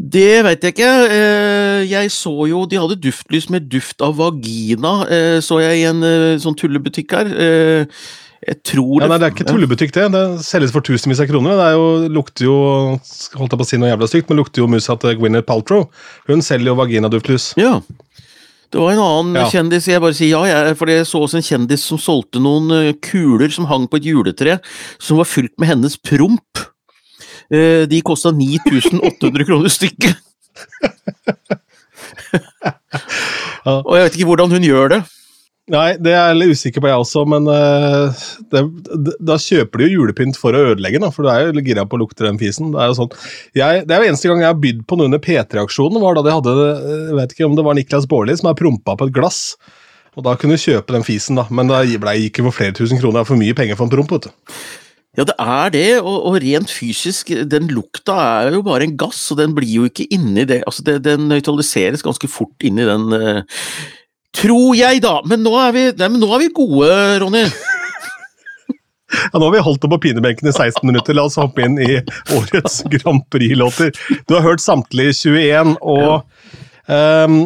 Det 0.03 0.43
veit 0.43 0.65
jeg 0.65 0.75
ikke. 0.75 0.91
Eh, 1.15 1.83
jeg 1.87 2.11
så 2.11 2.33
jo 2.51 2.65
De 2.67 2.81
hadde 2.81 2.99
duftlys 3.05 3.47
med 3.53 3.69
duft 3.71 4.03
av 4.03 4.17
vagina, 4.19 5.03
eh, 5.07 5.39
så 5.45 5.61
jeg 5.63 5.83
i 5.83 5.87
en 5.91 6.03
eh, 6.07 6.41
sånn 6.43 6.59
tullebutikk 6.59 7.15
her. 7.15 7.33
Jeg 8.43 8.59
tror 8.67 8.99
ja, 8.99 9.07
nei, 9.07 9.21
Det 9.23 9.27
er 9.29 9.35
ikke 9.37 9.47
tullebutikk, 9.47 9.93
det. 9.95 10.09
Det 10.11 10.23
selges 10.43 10.73
for 10.75 10.83
tusenvis 10.83 11.21
av 11.23 11.29
kroner. 11.31 11.55
Det 11.55 11.67
er 11.69 11.77
jo, 11.79 11.87
lukter 12.11 12.49
jo 12.49 12.57
holdt 13.39 13.55
jeg 13.55 13.61
på 13.61 13.67
å 13.69 13.69
si 13.71 13.79
noe 13.79 13.93
jævla 13.93 14.09
stygt, 14.11 14.33
men 14.33 14.41
lukter 14.41 14.65
jo 14.65 14.71
musa 14.73 14.97
til 14.99 15.15
Gwyneth 15.21 15.47
Paltrow. 15.47 15.87
Hun 16.27 16.43
selger 16.43 16.73
jo 16.73 16.79
vaginaduftlys. 16.81 17.53
Ja. 17.61 17.77
Det 18.73 18.81
var 18.81 18.93
en 18.95 19.03
annen 19.05 19.37
Ja. 19.37 19.49
kjendis 19.53 19.87
jeg 19.91 20.01
bare 20.01 20.15
sier 20.17 20.33
ja, 20.33 20.43
jeg, 20.65 20.77
for 20.81 20.89
jeg 20.89 21.05
så 21.07 21.21
også 21.27 21.37
en 21.41 21.45
kjendis 21.45 21.83
som 21.85 21.99
solgte 22.01 22.41
noen 22.41 22.71
eh, 22.73 22.93
kuler 23.05 23.53
som 23.53 23.67
hang 23.69 23.85
på 23.91 23.99
et 24.01 24.07
juletre, 24.09 24.59
som 24.99 25.19
var 25.21 25.29
fylt 25.29 25.53
med 25.61 25.69
hennes 25.69 25.97
promp. 26.01 26.63
Eh, 27.53 27.85
De 27.91 28.01
kosta 28.01 28.33
9800 28.33 29.45
kroner 29.45 29.69
stykket. 29.69 30.17
Og 33.67 33.93
jeg 33.97 34.05
vet 34.07 34.17
ikke 34.19 34.29
hvordan 34.33 34.51
hun 34.57 34.65
gjør 34.67 34.89
det. 34.97 35.01
Nei, 35.71 35.93
det 36.03 36.11
er 36.11 36.33
jeg 36.33 36.39
litt 36.41 36.57
usikker 36.59 36.83
på, 36.83 36.89
jeg 36.91 37.03
også, 37.05 37.21
men 37.31 37.45
uh, 37.47 38.23
det, 38.51 38.65
det, 38.91 39.13
da 39.23 39.37
kjøper 39.39 39.79
du 39.79 39.85
jo 39.85 40.01
julepynt 40.01 40.39
for 40.41 40.59
å 40.59 40.63
ødelegge, 40.73 40.99
da, 41.05 41.11
for 41.15 41.23
du 41.23 41.31
er 41.31 41.45
jo 41.47 41.63
gira 41.63 41.85
på 41.87 41.95
å 41.95 42.01
lukte 42.03 42.27
den 42.27 42.41
fisen. 42.41 42.73
Det 42.75 42.81
er 42.83 42.91
jo 42.91 42.97
sånn. 42.99 43.13
Jeg, 43.55 43.85
det 43.87 43.95
er 43.95 44.03
jo 44.03 44.11
eneste 44.11 44.33
gang 44.33 44.43
jeg 44.43 44.51
har 44.51 44.59
bydd 44.59 44.83
på 44.91 44.99
noe 44.99 45.07
under 45.07 45.23
P3-aksjonen, 45.23 46.03
var 46.03 46.19
da 46.19 46.27
de 46.27 46.35
hadde 46.35 46.57
eh, 46.59 47.07
Jeg 47.13 47.21
vet 47.21 47.37
ikke 47.37 47.47
om 47.47 47.55
det 47.55 47.67
var 47.69 47.79
Niklas 47.79 48.11
Baarli 48.11 48.37
som 48.41 48.51
har 48.51 48.59
prompa 48.59 48.99
på 48.99 49.07
et 49.07 49.15
glass. 49.15 49.41
Og 50.19 50.27
da 50.27 50.35
kunne 50.37 50.59
du 50.59 50.65
kjøpe 50.67 50.99
den 50.99 51.07
fisen, 51.07 51.39
da, 51.39 51.47
men 51.55 51.71
da 51.71 51.85
gikk 51.87 52.33
ikke 52.33 52.49
for 52.51 52.59
flere 52.59 52.77
tusen 52.77 52.99
kroner. 52.99 53.21
Det 53.21 53.23
er 53.23 53.31
for 53.31 53.45
mye 53.47 53.57
penger 53.63 53.79
for 53.79 53.87
en 53.87 53.95
promp, 53.95 54.19
vet 54.19 54.27
du. 54.27 54.61
Ja, 55.13 55.27
det 55.29 55.39
er 55.39 55.73
det, 55.73 55.89
og, 56.01 56.19
og 56.27 56.37
rent 56.43 56.73
fysisk, 56.73 57.31
den 57.47 57.71
lukta 57.71 58.19
er 58.43 58.55
jo 58.57 58.67
bare 58.67 58.87
en 58.89 58.99
gass, 58.99 59.27
og 59.31 59.39
den 59.39 59.55
blir 59.55 59.69
jo 59.69 59.89
ikke 59.89 60.07
inni 60.11 60.47
det 60.49 60.63
Altså, 60.65 60.83
det, 60.87 61.03
den 61.05 61.27
nøytraliseres 61.29 62.03
ganske 62.03 62.31
fort 62.33 62.65
inni 62.65 62.87
den 62.89 63.13
eh, 63.15 63.61
Tror 64.37 64.73
jeg, 64.79 65.03
da! 65.05 65.19
Men 65.29 65.43
nå 65.45 65.53
er 65.61 65.75
vi, 65.77 65.85
nei, 65.99 66.09
men 66.15 66.21
nå 66.23 66.31
er 66.35 66.41
vi 66.47 66.53
gode, 66.57 66.89
Ronny. 67.23 67.45
Ja, 69.13 69.37
Nå 69.37 69.45
har 69.45 69.53
vi 69.53 69.61
holdt 69.67 69.83
det 69.85 69.91
på 69.93 69.99
pinebenken 70.07 70.49
i 70.49 70.53
16 70.55 70.87
minutter. 70.89 71.13
La 71.19 71.27
oss 71.29 71.37
hoppe 71.37 71.67
inn 71.67 71.75
i 71.85 71.99
årets 72.33 72.79
Grand 72.95 73.21
Prix-låter. 73.33 73.93
Du 74.25 74.33
har 74.39 74.47
hørt 74.47 74.63
samtlige 74.65 75.13
21, 75.37 75.75
og 75.85 76.25
um, 76.89 77.43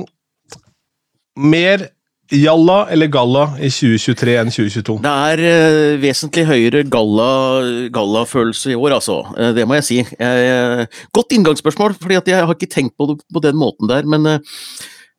Mer 1.37 1.89
jalla 2.33 2.79
eller 2.91 3.11
galla 3.13 3.43
i 3.63 3.69
2023 3.71 4.33
enn 4.41 4.49
2022? 4.55 4.97
Det 5.03 5.11
er 5.33 5.43
uh, 5.43 5.99
vesentlig 6.03 6.47
høyere 6.49 6.85
galla- 6.91 7.91
gallafølelse 7.95 8.71
i 8.73 8.79
år, 8.79 8.95
altså. 9.01 9.19
Uh, 9.35 9.51
det 9.59 9.67
må 9.67 9.77
jeg 9.81 9.89
si. 9.91 9.99
Uh, 10.23 10.87
godt 11.19 11.35
inngangsspørsmål, 11.35 11.99
fordi 11.99 12.23
jeg 12.31 12.47
har 12.47 12.55
ikke 12.55 12.71
tenkt 12.79 12.95
på 12.95 13.11
det 13.11 13.19
på 13.35 13.43
den 13.45 13.59
måten 13.59 13.91
der, 13.91 14.07
men 14.07 14.27
eh, 14.37 14.63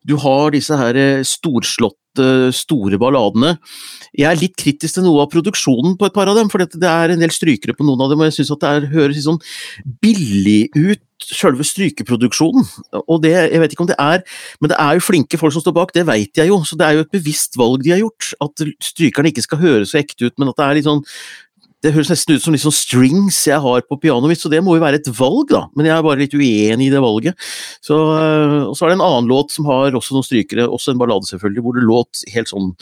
du 0.07 0.15
har 0.23 0.53
disse 0.55 0.75
her 0.79 0.97
eh, 0.97 1.23
storslåtte, 1.27 2.51
store 2.55 2.97
balladene. 2.97 3.57
Jeg 4.17 4.25
er 4.29 4.39
litt 4.39 4.55
kritisk 4.57 4.97
til 4.97 5.05
noe 5.05 5.25
av 5.25 5.31
produksjonen 5.33 5.97
på 5.99 6.07
et 6.07 6.15
par 6.15 6.31
av 6.31 6.39
dem, 6.39 6.49
for 6.49 6.63
det 6.63 6.89
er 6.89 7.13
en 7.13 7.21
del 7.21 7.33
strykere 7.33 7.75
på 7.77 7.85
noen 7.85 8.01
av 8.05 8.13
dem, 8.13 8.23
og 8.23 8.29
jeg 8.29 8.39
syns 8.39 8.55
at 8.55 8.63
det 8.63 8.71
er, 8.71 8.87
høres 8.95 9.19
litt 9.19 9.27
sånn 9.27 9.43
billig 10.01 10.61
ut, 10.73 11.03
selve 11.27 11.65
strykeproduksjonen. 11.65 12.65
Og 13.03 13.21
det, 13.23 13.33
jeg 13.35 13.61
vet 13.61 13.73
ikke 13.73 13.85
om 13.85 13.89
det 13.89 13.99
er, 14.01 14.23
men 14.61 14.71
det 14.71 14.77
er 14.81 14.97
jo 14.97 15.05
flinke 15.05 15.39
folk 15.41 15.53
som 15.53 15.63
står 15.65 15.75
bak, 15.77 15.93
det 15.93 16.05
vet 16.07 16.39
jeg 16.39 16.49
jo, 16.49 16.61
så 16.65 16.77
det 16.79 16.87
er 16.87 16.97
jo 16.97 17.05
et 17.05 17.15
bevisst 17.17 17.57
valg 17.59 17.83
de 17.83 17.93
har 17.93 18.01
gjort. 18.01 18.31
At 18.47 18.65
strykerne 18.85 19.33
ikke 19.33 19.45
skal 19.45 19.61
høres 19.61 19.93
så 19.93 20.01
ekte 20.01 20.29
ut, 20.29 20.37
men 20.37 20.53
at 20.53 20.57
det 20.57 20.67
er 20.67 20.79
litt 20.79 20.87
sånn 20.87 21.03
det 21.87 21.93
høres 21.95 22.11
nesten 22.11 22.35
ut 22.35 22.43
som 22.43 22.57
sånn 22.59 22.75
strings 22.75 23.39
jeg 23.47 23.63
har 23.63 23.85
på 23.87 23.99
pianoet 24.01 24.33
mitt, 24.33 24.41
så 24.41 24.51
det 24.51 24.59
må 24.65 24.75
jo 24.75 24.83
være 24.83 24.99
et 24.99 25.09
valg, 25.15 25.47
da. 25.53 25.63
Men 25.77 25.87
jeg 25.87 25.95
er 25.95 26.03
bare 26.05 26.19
litt 26.19 26.35
uenig 26.35 26.89
i 26.89 26.91
det 26.93 27.03
valget. 27.03 27.47
Så, 27.85 27.95
øh, 27.95 28.59
og 28.67 28.75
så 28.75 28.85
er 28.85 28.91
det 28.91 28.97
en 28.99 29.07
annen 29.07 29.31
låt 29.31 29.55
som 29.55 29.69
har 29.69 29.95
også 29.95 30.17
noen 30.17 30.27
strykere, 30.27 30.67
også 30.67 30.93
en 30.93 31.01
ballade 31.01 31.29
selvfølgelig, 31.29 31.63
hvor 31.63 31.77
det 31.77 31.87
låt 31.87 32.25
helt 32.33 32.51
sånn 32.51 32.73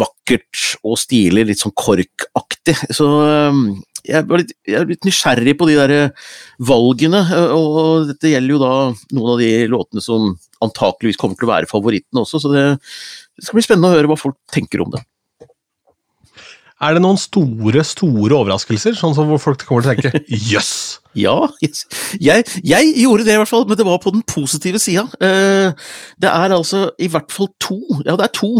vakkert 0.00 0.64
og 0.86 0.98
stilig, 1.00 1.46
litt 1.48 1.62
sånn 1.62 1.76
korkaktig. 1.78 2.74
Så 2.96 3.06
øh, 3.06 3.62
jeg 4.06 4.18
er 4.18 4.42
litt, 4.42 4.54
jeg 4.66 4.80
er 4.80 4.90
litt 4.90 5.06
nysgjerrig 5.06 5.54
på 5.60 5.68
de 5.68 5.78
der 5.78 5.94
valgene, 6.66 7.22
øh, 7.36 7.54
og 7.56 8.10
dette 8.10 8.32
gjelder 8.32 8.56
jo 8.56 8.62
da 8.62 8.72
noen 9.16 9.34
av 9.36 9.44
de 9.44 9.52
låtene 9.70 10.04
som 10.04 10.32
antakeligvis 10.64 11.20
kommer 11.20 11.38
til 11.38 11.48
å 11.48 11.54
være 11.54 11.70
favorittene 11.70 12.24
også, 12.24 12.42
så 12.42 12.52
det, 12.52 12.66
det 13.38 13.46
skal 13.46 13.60
bli 13.60 13.64
spennende 13.64 13.92
å 13.92 13.96
høre 13.96 14.10
hva 14.10 14.18
folk 14.20 14.40
tenker 14.52 14.82
om 14.84 14.92
det. 14.96 15.04
Er 16.80 16.96
det 16.96 17.02
noen 17.04 17.18
store, 17.20 17.82
store 17.84 18.36
overraskelser, 18.38 18.94
sånn 18.96 19.12
som 19.16 19.28
hvor 19.28 19.40
folk 19.42 19.62
kommer 19.68 19.84
til 19.84 19.92
å 19.92 19.96
tenke 19.98 20.22
'jøss'? 20.50 21.00
Ja, 21.18 21.34
yes. 21.58 21.84
jeg, 22.22 22.44
jeg 22.62 22.92
gjorde 23.02 23.24
det 23.26 23.34
i 23.34 23.38
hvert 23.40 23.50
fall, 23.50 23.64
men 23.66 23.76
det 23.76 23.86
var 23.86 23.98
på 23.98 24.12
den 24.14 24.22
positive 24.22 24.78
sida. 24.78 25.08
Eh, 25.18 25.72
det 26.22 26.30
er 26.30 26.54
altså 26.54 26.84
i 27.02 27.08
hvert 27.10 27.34
fall 27.34 27.50
to, 27.58 27.80
ja 28.06 28.14
det 28.14 28.28
er 28.28 28.34
to, 28.38 28.52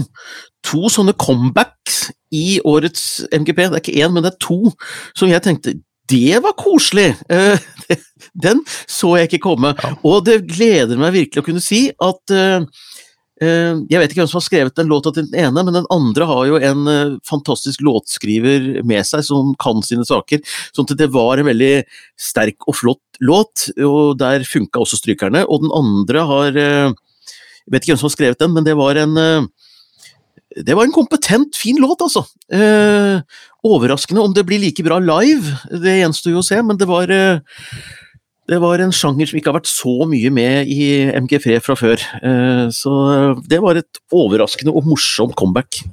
to 0.66 0.90
sånne 0.90 1.14
comebacks 1.14 2.08
i 2.34 2.58
årets 2.66 3.22
MGP. 3.30 3.68
Det 3.70 3.78
er 3.78 3.84
ikke 3.84 4.02
én, 4.02 4.10
men 4.12 4.26
det 4.26 4.34
er 4.34 4.42
to 4.42 4.74
som 5.14 5.30
jeg 5.30 5.46
tenkte 5.46 5.78
det 6.10 6.40
var 6.42 6.56
koselig! 6.58 7.14
Eh, 7.30 7.58
den 8.44 8.64
så 8.90 9.14
jeg 9.16 9.30
ikke 9.30 9.44
komme. 9.46 9.74
Og 10.02 10.24
det 10.26 10.42
gleder 10.50 10.98
meg 10.98 11.14
virkelig 11.14 11.42
å 11.42 11.46
kunne 11.46 11.62
si 11.62 11.84
at 11.94 12.34
eh, 12.34 12.66
jeg 13.40 13.96
vet 13.96 14.12
ikke 14.12 14.20
hvem 14.20 14.28
som 14.28 14.36
har 14.36 14.44
skrevet 14.44 14.76
den 14.76 14.90
låta 14.90 15.12
til 15.16 15.24
den 15.30 15.46
ene, 15.46 15.62
men 15.64 15.78
den 15.78 15.86
andre 15.92 16.26
har 16.28 16.42
jo 16.50 16.58
en 16.60 16.90
eh, 16.92 17.14
fantastisk 17.24 17.80
låtskriver 17.86 18.82
med 18.84 19.06
seg 19.08 19.24
som 19.24 19.54
kan 19.60 19.80
sine 19.86 20.04
saker. 20.04 20.42
Sånn 20.76 20.88
at 20.90 21.00
det 21.00 21.08
var 21.14 21.40
en 21.40 21.48
veldig 21.48 21.86
sterk 22.20 22.68
og 22.68 22.76
flott 22.76 23.22
låt, 23.24 23.70
og 23.80 24.18
der 24.20 24.44
funka 24.48 24.82
også 24.82 25.00
strykerne. 25.00 25.46
Og 25.48 25.64
den 25.64 25.72
andre 25.76 26.26
har 26.28 26.60
eh, 26.60 26.98
Jeg 27.64 27.72
vet 27.72 27.84
ikke 27.84 27.92
hvem 27.94 28.02
som 28.02 28.10
har 28.10 28.16
skrevet 28.16 28.40
den, 28.40 28.52
men 28.56 28.66
det 28.66 28.76
var 28.76 28.98
en 29.00 29.16
eh, 29.20 29.48
det 30.50 30.74
var 30.74 30.82
en 30.84 30.92
kompetent, 30.92 31.54
fin 31.56 31.78
låt, 31.78 32.00
altså. 32.02 32.24
Eh, 32.50 33.20
overraskende 33.62 34.24
om 34.24 34.32
det 34.34 34.42
blir 34.48 34.58
like 34.58 34.82
bra 34.82 34.98
live, 34.98 35.54
det 35.70 36.00
gjenstår 36.00 36.34
jo 36.34 36.42
å 36.42 36.46
se, 36.46 36.58
men 36.66 36.80
det 36.80 36.88
var 36.90 37.12
eh, 37.14 37.38
det 38.50 38.58
var 38.58 38.82
en 38.82 38.94
sjanger 38.94 39.30
som 39.30 39.38
ikke 39.38 39.52
har 39.52 39.60
vært 39.60 39.70
så 39.70 39.92
mye 40.10 40.30
med 40.34 40.70
i 40.70 40.86
MG3 41.14 41.60
fra 41.62 41.76
før. 41.78 42.02
Eh, 42.18 42.64
så 42.74 42.94
det 43.46 43.60
var 43.62 43.78
et 43.78 44.00
overraskende 44.10 44.74
og 44.74 44.88
morsomt 44.90 45.36
comeback. 45.38 45.84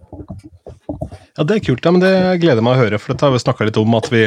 Ja, 1.38 1.46
Det 1.46 1.60
er 1.60 1.66
kult, 1.68 1.86
ja, 1.86 1.94
men 1.94 2.02
det 2.02 2.42
gleder 2.42 2.66
meg 2.66 2.74
å 2.74 2.82
høre, 2.82 2.98
for 2.98 3.14
dette 3.14 3.28
har 3.28 3.36
vi 3.36 3.44
snakka 3.44 3.68
litt 3.68 3.78
om 3.78 3.94
at 4.00 4.10
vi, 4.10 4.24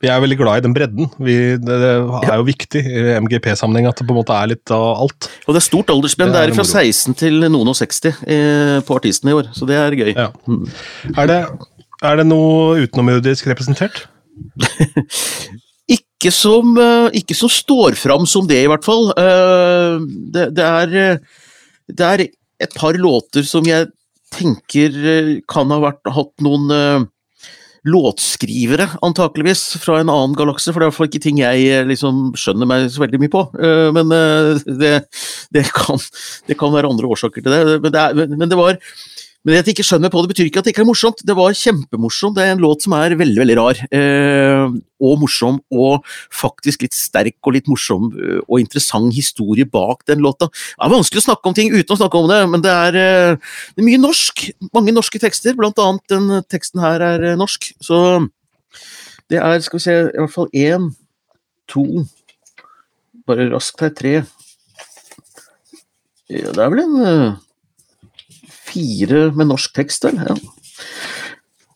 vi 0.00 0.08
er 0.08 0.22
veldig 0.24 0.38
glad 0.40 0.62
i 0.62 0.64
den 0.64 0.76
bredden. 0.76 1.10
Vi, 1.20 1.36
det, 1.60 1.76
det 1.76 2.30
er 2.30 2.40
jo 2.40 2.48
viktig 2.48 2.80
i 2.88 3.04
MGP-sammenheng 3.20 3.90
at 3.90 4.00
det 4.00 4.08
på 4.08 4.16
en 4.16 4.20
måte 4.22 4.32
er 4.32 4.54
litt 4.54 4.72
av 4.72 5.04
alt. 5.04 5.28
Og 5.44 5.52
det 5.52 5.60
er 5.60 5.68
stort 5.68 5.92
aldersspenn. 5.92 6.32
Det 6.32 6.40
Det 6.40 6.54
er 6.54 6.56
fra 6.56 6.64
16 6.64 7.18
til 7.20 7.50
noen 7.52 7.68
og 7.68 7.76
60 7.76 8.08
eh, 8.24 8.78
på 8.80 8.96
artistene 8.96 9.34
i 9.34 9.40
år, 9.42 9.52
så 9.52 9.68
det 9.68 9.76
er 9.76 9.98
gøy. 10.00 10.14
Ja. 10.14 10.30
Mm. 10.48 10.64
Er 11.12 11.32
det, 11.34 11.40
er 12.00 12.22
det 12.22 12.28
noe 12.32 12.78
utenomjordisk 12.86 13.52
representert? 13.52 14.06
Ikke 16.18 16.32
som, 16.34 16.72
eh, 16.82 17.10
ikke 17.14 17.34
som 17.38 17.48
står 17.48 17.94
fram 17.94 18.26
som 18.26 18.46
det, 18.48 18.64
i 18.64 18.66
hvert 18.66 18.82
fall. 18.82 19.12
Eh, 19.14 20.00
Det, 20.34 20.50
det, 20.50 20.64
er, 20.64 20.96
eh, 20.98 21.18
det 21.94 22.04
er 22.04 22.26
et 22.58 22.74
par 22.74 22.92
låter 22.98 23.46
som 23.46 23.62
jeg 23.64 23.86
tenker 24.34 24.90
kan 25.46 25.70
ha 25.70 25.78
vært, 25.78 26.02
hatt 26.10 26.34
noen 26.42 27.06
låtskrivere, 27.86 28.98
antakeligvis, 29.00 29.78
fra 29.78 30.00
en 30.00 30.10
annen 30.10 30.34
galakse. 30.36 30.72
For 30.74 30.82
det 30.82 30.84
er 30.84 30.88
i 30.88 30.90
hvert 30.90 30.98
fall 30.98 31.08
ikke 31.08 31.22
ting 31.22 31.38
jeg 31.38 31.86
liksom 31.86 32.34
skjønner 32.34 32.66
meg 32.66 32.90
så 32.90 33.06
veldig 33.06 33.20
mye 33.22 33.32
på. 33.32 33.44
Men 33.94 34.10
det, 34.66 35.06
det, 35.54 35.64
kan, 35.72 36.02
det 36.50 36.58
kan 36.58 36.74
være 36.74 36.90
andre 36.90 37.08
årsaker 37.08 37.46
til 37.46 37.54
det. 37.54 37.78
Men 37.80 37.94
det, 37.94 38.02
er, 38.02 38.34
men 38.34 38.50
det 38.50 38.58
var 38.58 38.76
men 39.48 39.54
det 39.54 39.62
at 39.62 39.68
jeg 39.70 39.78
ikke 39.78 39.84
skjønner 39.88 40.10
på 40.12 40.20
det, 40.20 40.28
betyr 40.28 40.48
ikke 40.50 40.60
at 40.60 40.66
det 40.66 40.72
ikke 40.74 40.82
er 40.84 40.86
morsomt. 40.90 41.22
Det 41.24 41.32
var 41.32 41.54
kjempemorsomt. 41.56 42.34
Det 42.36 42.42
er 42.44 42.50
en 42.52 42.60
låt 42.60 42.84
som 42.84 42.92
er 42.98 43.14
veldig, 43.16 43.38
veldig 43.40 43.54
rar. 43.56 43.78
Eh, 43.96 44.74
og 45.00 45.22
morsom, 45.22 45.56
og 45.72 46.04
faktisk 46.36 46.84
litt 46.84 46.92
sterk 46.92 47.38
og 47.48 47.56
litt 47.56 47.70
morsom 47.72 48.10
eh, 48.12 48.42
og 48.44 48.60
interessant 48.60 49.16
historie 49.16 49.64
bak 49.64 50.04
den 50.10 50.20
låta. 50.20 50.50
Det 50.52 50.84
er 50.84 50.92
vanskelig 50.92 51.22
å 51.22 51.26
snakke 51.30 51.48
om 51.48 51.56
ting 51.56 51.72
uten 51.72 51.96
å 51.96 52.00
snakke 52.02 52.20
om 52.20 52.28
det, 52.28 52.42
men 52.52 52.66
det 52.66 52.74
er, 52.74 53.00
eh, 53.00 53.56
det 53.72 53.80
er 53.80 53.88
mye 53.88 54.02
norsk. 54.04 54.44
Mange 54.76 54.92
norske 54.92 55.22
tekster, 55.24 55.56
blant 55.56 55.80
annet 55.80 56.04
den 56.12 56.28
teksten 56.52 56.84
her 56.84 57.08
er 57.08 57.26
eh, 57.30 57.40
norsk. 57.40 57.72
Så 57.80 58.04
det 59.32 59.40
er, 59.40 59.64
skal 59.64 59.80
vi 59.80 59.86
se, 59.88 59.98
i 60.12 60.20
hvert 60.20 60.36
fall 60.36 60.52
én, 60.52 60.92
to 61.72 61.88
Bare 63.28 63.48
raskt 63.48 63.80
her, 63.80 63.96
tre 63.96 64.12
ja, 66.28 66.52
Det 66.52 66.60
er 66.60 66.70
vel 66.72 66.84
en 66.84 66.96
eh, 67.00 67.47
fire 68.68 69.28
med 69.36 69.50
norsk 69.50 69.74
tekst, 69.76 70.08
vel? 70.08 70.20
Ja. 70.24 70.38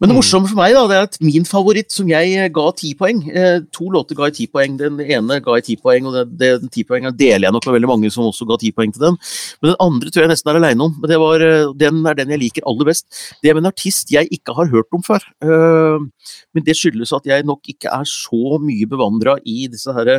Men 0.03 0.11
det 0.11 0.17
morsomme 0.17 0.49
for 0.51 0.59
meg 0.59 0.73
da, 0.75 0.81
det 0.91 0.97
er 0.99 1.05
at 1.07 1.17
min 1.23 1.45
favoritt, 1.47 1.93
som 1.95 2.09
jeg 2.11 2.31
eh, 2.35 2.49
ga 2.51 2.65
ti 2.75 2.89
poeng 2.99 3.21
eh, 3.31 3.61
To 3.77 3.87
låter 3.95 4.17
ga 4.19 4.27
jeg 4.27 4.35
ti 4.35 4.47
poeng. 4.51 4.75
Den 4.81 4.99
ene 4.99 5.37
ga 5.45 5.55
jeg 5.61 5.67
ti 5.69 5.77
poeng, 5.79 6.09
og 6.11 6.33
den 6.41 6.73
ti 6.75 6.83
poengen 6.89 7.15
deler 7.15 7.47
jeg 7.47 7.55
nok 7.55 7.69
med 7.69 7.77
veldig 7.77 7.91
mange 7.93 8.11
som 8.11 8.27
også 8.27 8.49
ga 8.51 8.59
ti 8.59 8.73
poeng 8.75 8.91
til 8.91 9.05
den. 9.05 9.19
Men 9.63 9.71
den 9.71 9.79
andre 9.85 10.11
tror 10.11 10.25
jeg 10.25 10.33
nesten 10.33 10.51
er 10.51 10.59
aleine 10.59 10.89
om. 10.89 10.97
Men 10.99 11.13
det 11.13 11.21
var, 11.23 11.45
eh, 11.47 11.71
den 11.79 12.03
er 12.03 12.19
den 12.19 12.35
jeg 12.35 12.43
liker 12.43 12.67
aller 12.67 12.91
best. 12.91 13.07
Det 13.39 13.53
er 13.53 13.55
med 13.55 13.63
en 13.63 13.71
artist 13.71 14.11
jeg 14.11 14.27
ikke 14.35 14.57
har 14.59 14.73
hørt 14.75 14.91
om 14.91 15.07
før. 15.07 15.23
Eh, 15.47 16.03
men 16.51 16.67
det 16.67 16.75
skyldes 16.81 17.15
at 17.15 17.31
jeg 17.31 17.47
nok 17.47 17.71
ikke 17.71 17.95
er 17.95 18.11
så 18.11 18.59
mye 18.59 18.91
bevandra 18.91 19.39
i 19.47 19.69
disse 19.71 19.95
herre 19.95 20.19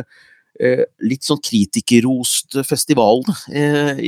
eh, 0.64 0.86
litt 1.04 1.28
sånn 1.28 1.44
kritikerrost 1.44 2.56
festivalene 2.64 3.36
eh, 3.52 4.00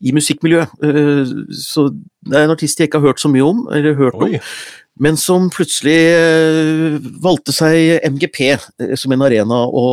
i, 0.00 0.12
musikkmiljøet. 0.16 0.72
Eh, 0.84 1.32
så 1.56 1.88
det 2.26 2.36
er 2.36 2.46
en 2.46 2.54
artist 2.54 2.80
jeg 2.80 2.90
ikke 2.90 3.00
har 3.00 3.12
hørt 3.12 3.22
så 3.22 3.30
mye 3.32 3.46
om, 3.46 3.62
eller 3.74 3.98
hørt 3.98 4.18
om, 4.18 4.34
men 5.00 5.16
som 5.20 5.48
plutselig 5.52 5.96
eh, 6.12 6.98
valgte 7.24 7.54
seg 7.56 8.00
MGP 8.10 8.40
eh, 8.50 8.96
som 9.00 9.14
en 9.14 9.24
arena 9.24 9.62
å 9.66 9.86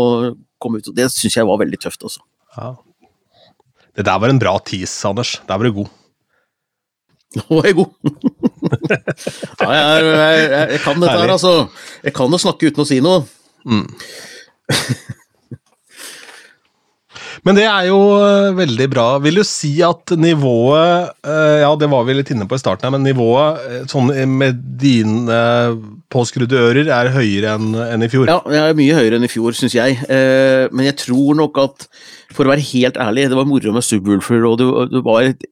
komme 0.62 0.82
ut. 0.82 0.90
og 0.92 0.98
Det 0.98 1.08
syns 1.14 1.38
jeg 1.40 1.48
var 1.48 1.62
veldig 1.62 1.80
tøft, 1.84 2.04
altså. 2.04 2.26
Ja. 2.58 2.74
Det 3.98 4.06
der 4.06 4.20
var 4.22 4.30
en 4.30 4.42
bra 4.42 4.58
tease, 4.62 4.98
Anders. 5.10 5.38
Der 5.48 5.58
var 5.58 5.68
du 5.68 5.80
god. 5.82 5.94
Nå 7.38 7.58
er 7.62 7.70
jeg 7.70 7.78
god! 7.78 7.94
ja, 9.60 9.70
jeg, 9.72 10.04
jeg, 10.08 10.44
jeg, 10.44 10.68
jeg 10.74 10.82
kan 10.84 11.02
dette 11.04 11.18
her, 11.18 11.34
altså. 11.34 11.54
Jeg 12.04 12.16
kan 12.18 12.36
jo 12.36 12.42
snakke 12.42 12.72
uten 12.72 12.84
å 12.84 12.88
si 12.88 13.00
noe. 13.04 13.24
Men 17.46 17.58
det 17.58 17.66
er 17.70 17.88
jo 17.90 18.00
eh, 18.18 18.50
veldig 18.58 18.88
bra. 18.92 19.06
Vil 19.24 19.40
du 19.40 19.44
si 19.48 19.74
at 19.86 20.14
nivået 20.18 21.14
eh, 21.28 21.60
Ja, 21.64 21.72
det 21.80 21.90
var 21.92 22.08
vi 22.08 22.18
litt 22.18 22.32
inne 22.34 22.48
på 22.50 22.58
i 22.58 22.62
starten, 22.62 22.88
her, 22.88 22.96
men 22.96 23.06
nivået 23.06 23.64
eh, 23.68 23.86
sånn 23.92 24.12
med 24.38 24.62
dine 24.82 25.40
påskrudde 26.14 26.60
ører 26.70 26.92
er 26.94 27.12
høyere 27.16 27.58
enn 27.58 28.06
i 28.06 28.12
fjor? 28.12 28.30
Ja, 28.32 28.40
jeg 28.54 28.74
er 28.74 28.78
mye 28.78 28.98
høyere 28.98 29.20
enn 29.20 29.28
i 29.28 29.32
fjor, 29.32 29.56
syns 29.58 29.76
jeg. 29.78 30.00
Men 30.08 30.88
jeg 30.88 30.98
tror 31.04 31.38
nok 31.38 31.60
at, 31.62 31.88
for 32.38 32.48
å 32.48 32.54
være 32.54 32.66
helt 32.70 33.00
ærlig, 33.02 33.26
det 33.32 33.38
var 33.40 33.48
moro 33.50 33.74
med 33.76 33.86
Subwoolfer, 33.86 34.46
og 34.48 34.60
det, 34.62 35.02
var 35.06 35.28
et 35.32 35.44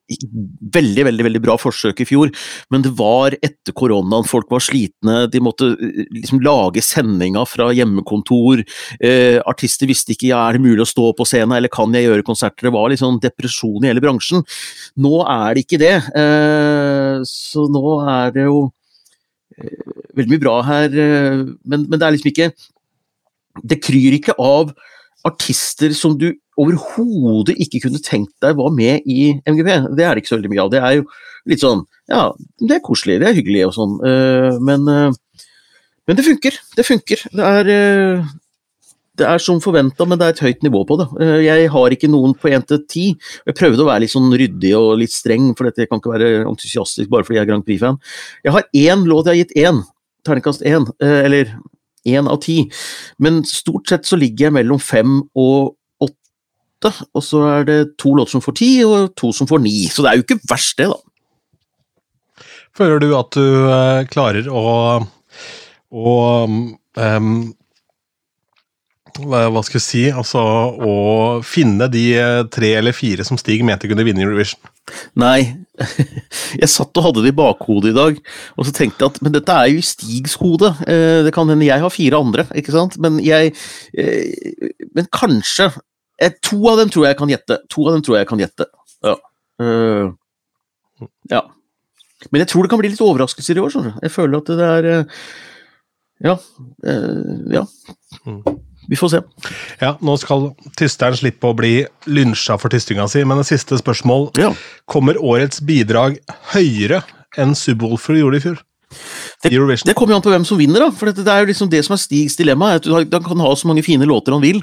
veldig, 0.76 1.08
veldig 1.10 1.26
veldig 1.28 1.42
bra 1.44 1.58
forsøk 1.60 2.04
i 2.04 2.08
fjor, 2.08 2.32
men 2.74 2.86
det 2.86 2.94
var 3.00 3.36
etter 3.42 3.76
koronaen, 3.78 4.28
folk 4.30 4.52
var 4.54 4.64
slitne, 4.64 5.18
de 5.32 5.42
måtte 5.44 5.72
eh, 5.74 6.06
liksom 6.14 6.44
lage 6.46 6.84
sendinga 6.86 7.46
fra 7.50 7.72
hjemmekontor, 7.76 8.64
eh, 9.00 9.42
artister 9.50 9.90
visste 9.90 10.16
ikke 10.16 10.30
ja, 10.32 10.46
er 10.46 10.58
det 10.58 10.66
mulig 10.68 10.86
å 10.86 10.90
stå 10.90 11.12
på 11.18 11.28
scenen, 11.28 11.58
eller 11.58 11.74
kan 11.74 11.94
jeg 11.96 12.08
gjøre 12.08 12.28
konserter, 12.28 12.70
det 12.70 12.76
var 12.78 12.92
litt 12.92 13.02
sånn 13.04 13.22
depresjon 13.24 13.84
i 13.84 13.92
hele 13.92 14.04
bransjen. 14.04 14.46
Nå 15.02 15.20
er 15.26 15.56
det 15.56 15.66
ikke 15.66 15.82
det, 15.82 15.96
eh, 16.22 17.20
så 17.28 17.68
nå 17.72 18.00
er 18.06 18.36
det 18.36 18.48
jo 18.48 18.66
veldig 20.16 20.32
mye 20.34 20.44
bra 20.44 20.56
her, 20.68 20.90
eh, 20.92 21.44
men, 21.64 21.86
men 21.88 22.00
det 22.00 22.08
er 22.08 22.16
liksom 22.16 22.32
ikke 22.34 22.52
Det 23.64 23.78
kryr 23.80 24.18
ikke 24.18 24.34
av 24.42 24.74
artister 25.26 25.94
som 25.96 26.18
du 26.20 26.34
overhodet 26.62 27.58
ikke 27.62 27.82
kunne 27.86 28.02
tenkt 28.04 28.34
deg 28.44 28.56
var 28.60 28.72
med 28.76 29.04
i 29.10 29.36
MGP. 29.44 29.70
Det 29.98 30.06
er 30.06 30.16
det 30.16 30.24
ikke 30.24 30.32
så 30.32 30.38
veldig 30.38 30.54
mye 30.54 30.64
av. 30.64 30.72
Det 30.72 30.82
er 30.82 30.96
jo 31.00 31.06
litt 31.52 31.64
sånn 31.64 31.84
Ja, 32.12 32.30
det 32.62 32.78
er 32.78 32.86
koselig, 32.86 33.20
det 33.22 33.30
er 33.30 33.38
hyggelig 33.38 33.68
og 33.68 33.76
sånn, 33.76 34.00
eh, 34.06 34.58
men 34.62 34.90
eh, 34.92 35.12
Men 36.06 36.18
det 36.20 36.26
funker. 36.28 36.58
Det 36.78 36.84
funker. 36.86 37.22
Det 37.34 37.46
er 37.60 37.70
eh, 37.74 38.34
det 39.18 39.26
er 39.26 39.40
som 39.40 39.62
forventa, 39.64 40.06
men 40.06 40.20
det 40.20 40.26
er 40.26 40.34
et 40.36 40.42
høyt 40.44 40.66
nivå 40.66 40.82
på 40.86 40.98
det. 41.00 41.06
Jeg 41.42 41.70
har 41.72 41.94
ikke 41.96 42.10
noen 42.12 42.34
på 42.36 42.50
1 42.52 42.66
til 42.68 42.82
10. 42.84 43.06
Jeg 43.48 43.56
prøvde 43.56 43.86
å 43.86 43.88
være 43.88 44.04
litt 44.04 44.12
sånn 44.12 44.28
ryddig 44.28 44.74
og 44.76 45.00
litt 45.00 45.14
streng, 45.16 45.54
for 45.56 45.70
dette 45.70 45.88
kan 45.88 46.02
ikke 46.02 46.12
være 46.12 46.28
entusiastisk 46.44 47.10
bare 47.10 47.24
fordi 47.24 47.40
jeg 47.40 47.46
er 47.46 47.50
Grand 47.50 47.66
Prix-fan. 47.66 47.98
Jeg 48.44 48.54
har 48.58 48.68
én 48.76 49.06
låt 49.08 49.30
jeg 49.30 49.32
har 49.32 49.40
gitt 49.40 49.56
én, 49.56 49.80
terningkast 50.28 50.68
én, 50.68 50.90
eller 51.00 51.56
én 52.06 52.28
av 52.28 52.42
ti. 52.44 52.58
Men 53.18 53.42
stort 53.48 53.90
sett 53.90 54.06
så 54.06 54.20
ligger 54.20 54.50
jeg 54.50 54.58
mellom 54.60 54.84
fem 54.84 55.22
og 55.32 55.78
åtte, 56.86 57.08
og 57.14 57.24
så 57.24 57.44
er 57.50 57.68
det 57.68 57.80
to 58.02 58.16
låter 58.16 58.36
som 58.36 58.44
får 58.44 58.58
ti, 58.60 58.72
og 58.86 59.14
to 59.18 59.32
som 59.34 59.48
får 59.48 59.62
ni. 59.64 59.88
Så 59.90 60.04
det 60.04 60.12
er 60.12 60.20
jo 60.20 60.26
ikke 60.26 60.42
verst, 60.50 60.78
det, 60.78 60.90
da. 60.92 62.46
Føler 62.76 63.00
du 63.00 63.12
at 63.16 63.32
du 63.32 63.46
eh, 63.72 64.08
klarer 64.12 64.50
å, 64.52 64.64
å 65.96 66.16
um, 66.44 67.30
hva, 69.16 69.62
skal 69.64 69.78
jeg 69.78 69.86
si 69.86 70.02
Altså 70.12 70.42
å 70.44 70.96
finne 71.48 71.88
de 71.88 72.02
eh, 72.20 72.42
tre 72.52 72.74
eller 72.82 72.92
fire 72.92 73.24
som 73.24 73.40
Stig 73.40 73.64
mente 73.64 73.88
kunne 73.88 74.04
vinne 74.04 74.26
Eurovision? 74.26 74.60
Nei, 75.16 75.56
jeg 76.60 76.68
satt 76.74 77.00
og 77.00 77.08
hadde 77.08 77.24
det 77.24 77.32
i 77.32 77.38
bakhodet 77.40 77.94
i 77.94 77.96
dag, 77.96 78.20
og 78.60 78.68
så 78.68 78.76
tenkte 78.76 79.06
jeg 79.06 79.16
at 79.16 79.24
men 79.24 79.38
dette 79.38 79.56
er 79.56 79.72
jo 79.72 79.80
i 79.80 79.88
Stigs 79.88 80.36
hode. 80.44 80.76
Eh, 80.84 81.24
Det 81.24 81.32
kan 81.38 81.48
hende 81.48 81.70
jeg 81.70 81.80
har 81.80 81.96
fire 81.96 82.20
andre, 82.20 82.50
ikke 82.60 82.76
sant, 82.76 83.00
men 83.00 83.24
jeg 83.24 83.56
Men 84.92 85.08
kanskje 85.16 85.72
To 86.50 86.60
av 86.72 86.80
dem 86.80 86.92
tror 86.94 87.10
jeg 87.10 87.18
kan 87.20 87.32
gjette. 87.32 87.60
To 87.74 87.88
av 87.90 87.98
dem 87.98 88.06
tror 88.06 88.20
jeg 88.20 88.30
kan 88.30 88.42
gjette. 88.42 88.68
Ja. 89.06 89.16
Uh, 89.62 90.14
ja. 91.32 91.42
Men 92.32 92.42
jeg 92.42 92.52
tror 92.52 92.66
det 92.66 92.72
kan 92.72 92.82
bli 92.82 92.92
litt 92.94 93.04
overraskelser 93.04 93.60
i 93.60 93.64
år, 93.64 93.74
Sånn. 93.74 93.92
Jeg 94.02 94.14
føler 94.14 94.40
at 94.40 94.52
det 94.52 94.70
er 94.78 94.92
uh, 94.92 95.26
Ja. 96.24 96.38
Uh, 96.86 97.44
Ja. 97.52 97.66
Vi 98.86 98.98
får 99.00 99.10
se. 99.16 99.22
Ja, 99.82 99.96
nå 100.06 100.14
skal 100.22 100.52
tysteren 100.78 101.18
slippe 101.18 101.50
å 101.50 101.56
bli 101.58 101.80
lynsja 102.06 102.58
for 102.62 102.70
tystinga 102.70 103.08
si, 103.10 103.24
men 103.26 103.42
det 103.42 103.48
siste 103.50 103.80
spørsmål. 103.82 104.30
Ja. 104.38 104.52
Kommer 104.90 105.18
årets 105.18 105.64
bidrag 105.66 106.20
høyere 106.54 107.02
enn 107.42 107.56
Subwoolfer 107.58 108.20
gjorde 108.20 108.40
i 108.40 108.46
fjor? 108.46 108.62
Det, 109.44 109.50
det 109.52 109.96
kommer 109.98 110.14
jo 110.14 110.20
an 110.20 110.24
på 110.24 110.32
hvem 110.32 110.46
som 110.48 110.60
vinner, 110.60 110.86
da. 110.86 110.92
For 110.94 111.10
det 111.10 111.26
er 111.26 111.44
jo 111.44 111.50
liksom 111.50 111.70
det 111.72 111.82
som 111.86 111.96
er 111.96 112.02
Stigs 112.02 112.38
dilemma. 112.40 112.76
At 112.78 112.86
han 112.88 113.10
kan 113.26 113.42
ha 113.44 113.52
så 113.58 113.68
mange 113.70 113.84
fine 113.86 114.08
låter 114.08 114.36
han 114.36 114.44
vil, 114.46 114.62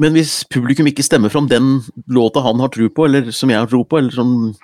men 0.00 0.16
hvis 0.16 0.40
publikum 0.48 0.88
ikke 0.88 1.04
stemmer 1.04 1.32
fram 1.32 1.48
den 1.50 1.82
låta 2.08 2.40
han 2.44 2.60
har 2.62 2.72
tro 2.72 2.88
på, 2.88 3.06
eller 3.08 3.28
som 3.34 3.50
jeg 3.52 3.60
har 3.60 3.68
tro 3.68 3.82
på, 3.84 3.98
eller 4.00 4.14
som 4.14 4.54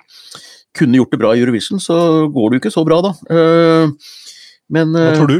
kunne 0.77 0.97
gjort 0.97 1.13
det 1.13 1.19
bra 1.21 1.35
i 1.35 1.43
Eurovision, 1.43 1.81
så 1.81 2.27
går 2.33 2.49
det 2.49 2.57
jo 2.57 2.63
ikke 2.63 2.73
så 2.73 2.85
bra, 2.87 2.99
da. 3.05 3.13
Eh, 3.29 4.17
men, 4.73 4.93
Hva 4.95 5.11
eh, 5.11 5.17
tror 5.17 5.31
du? 5.33 5.39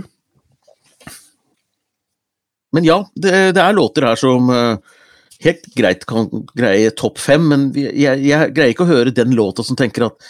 men 2.76 2.86
ja, 2.86 3.00
det, 3.18 3.34
det 3.58 3.64
er 3.64 3.74
låter 3.74 4.06
her 4.06 4.20
som 4.20 4.50
eh, 4.54 4.98
helt 5.46 5.70
greit 5.74 6.06
kan 6.10 6.30
greie 6.54 6.94
topp 6.98 7.18
fem, 7.22 7.48
men 7.50 7.70
jeg, 7.74 8.22
jeg 8.26 8.54
greier 8.54 8.76
ikke 8.76 8.86
å 8.86 8.92
høre 8.92 9.16
den 9.16 9.34
låta 9.38 9.66
som 9.66 9.78
tenker 9.80 10.10
at 10.10 10.30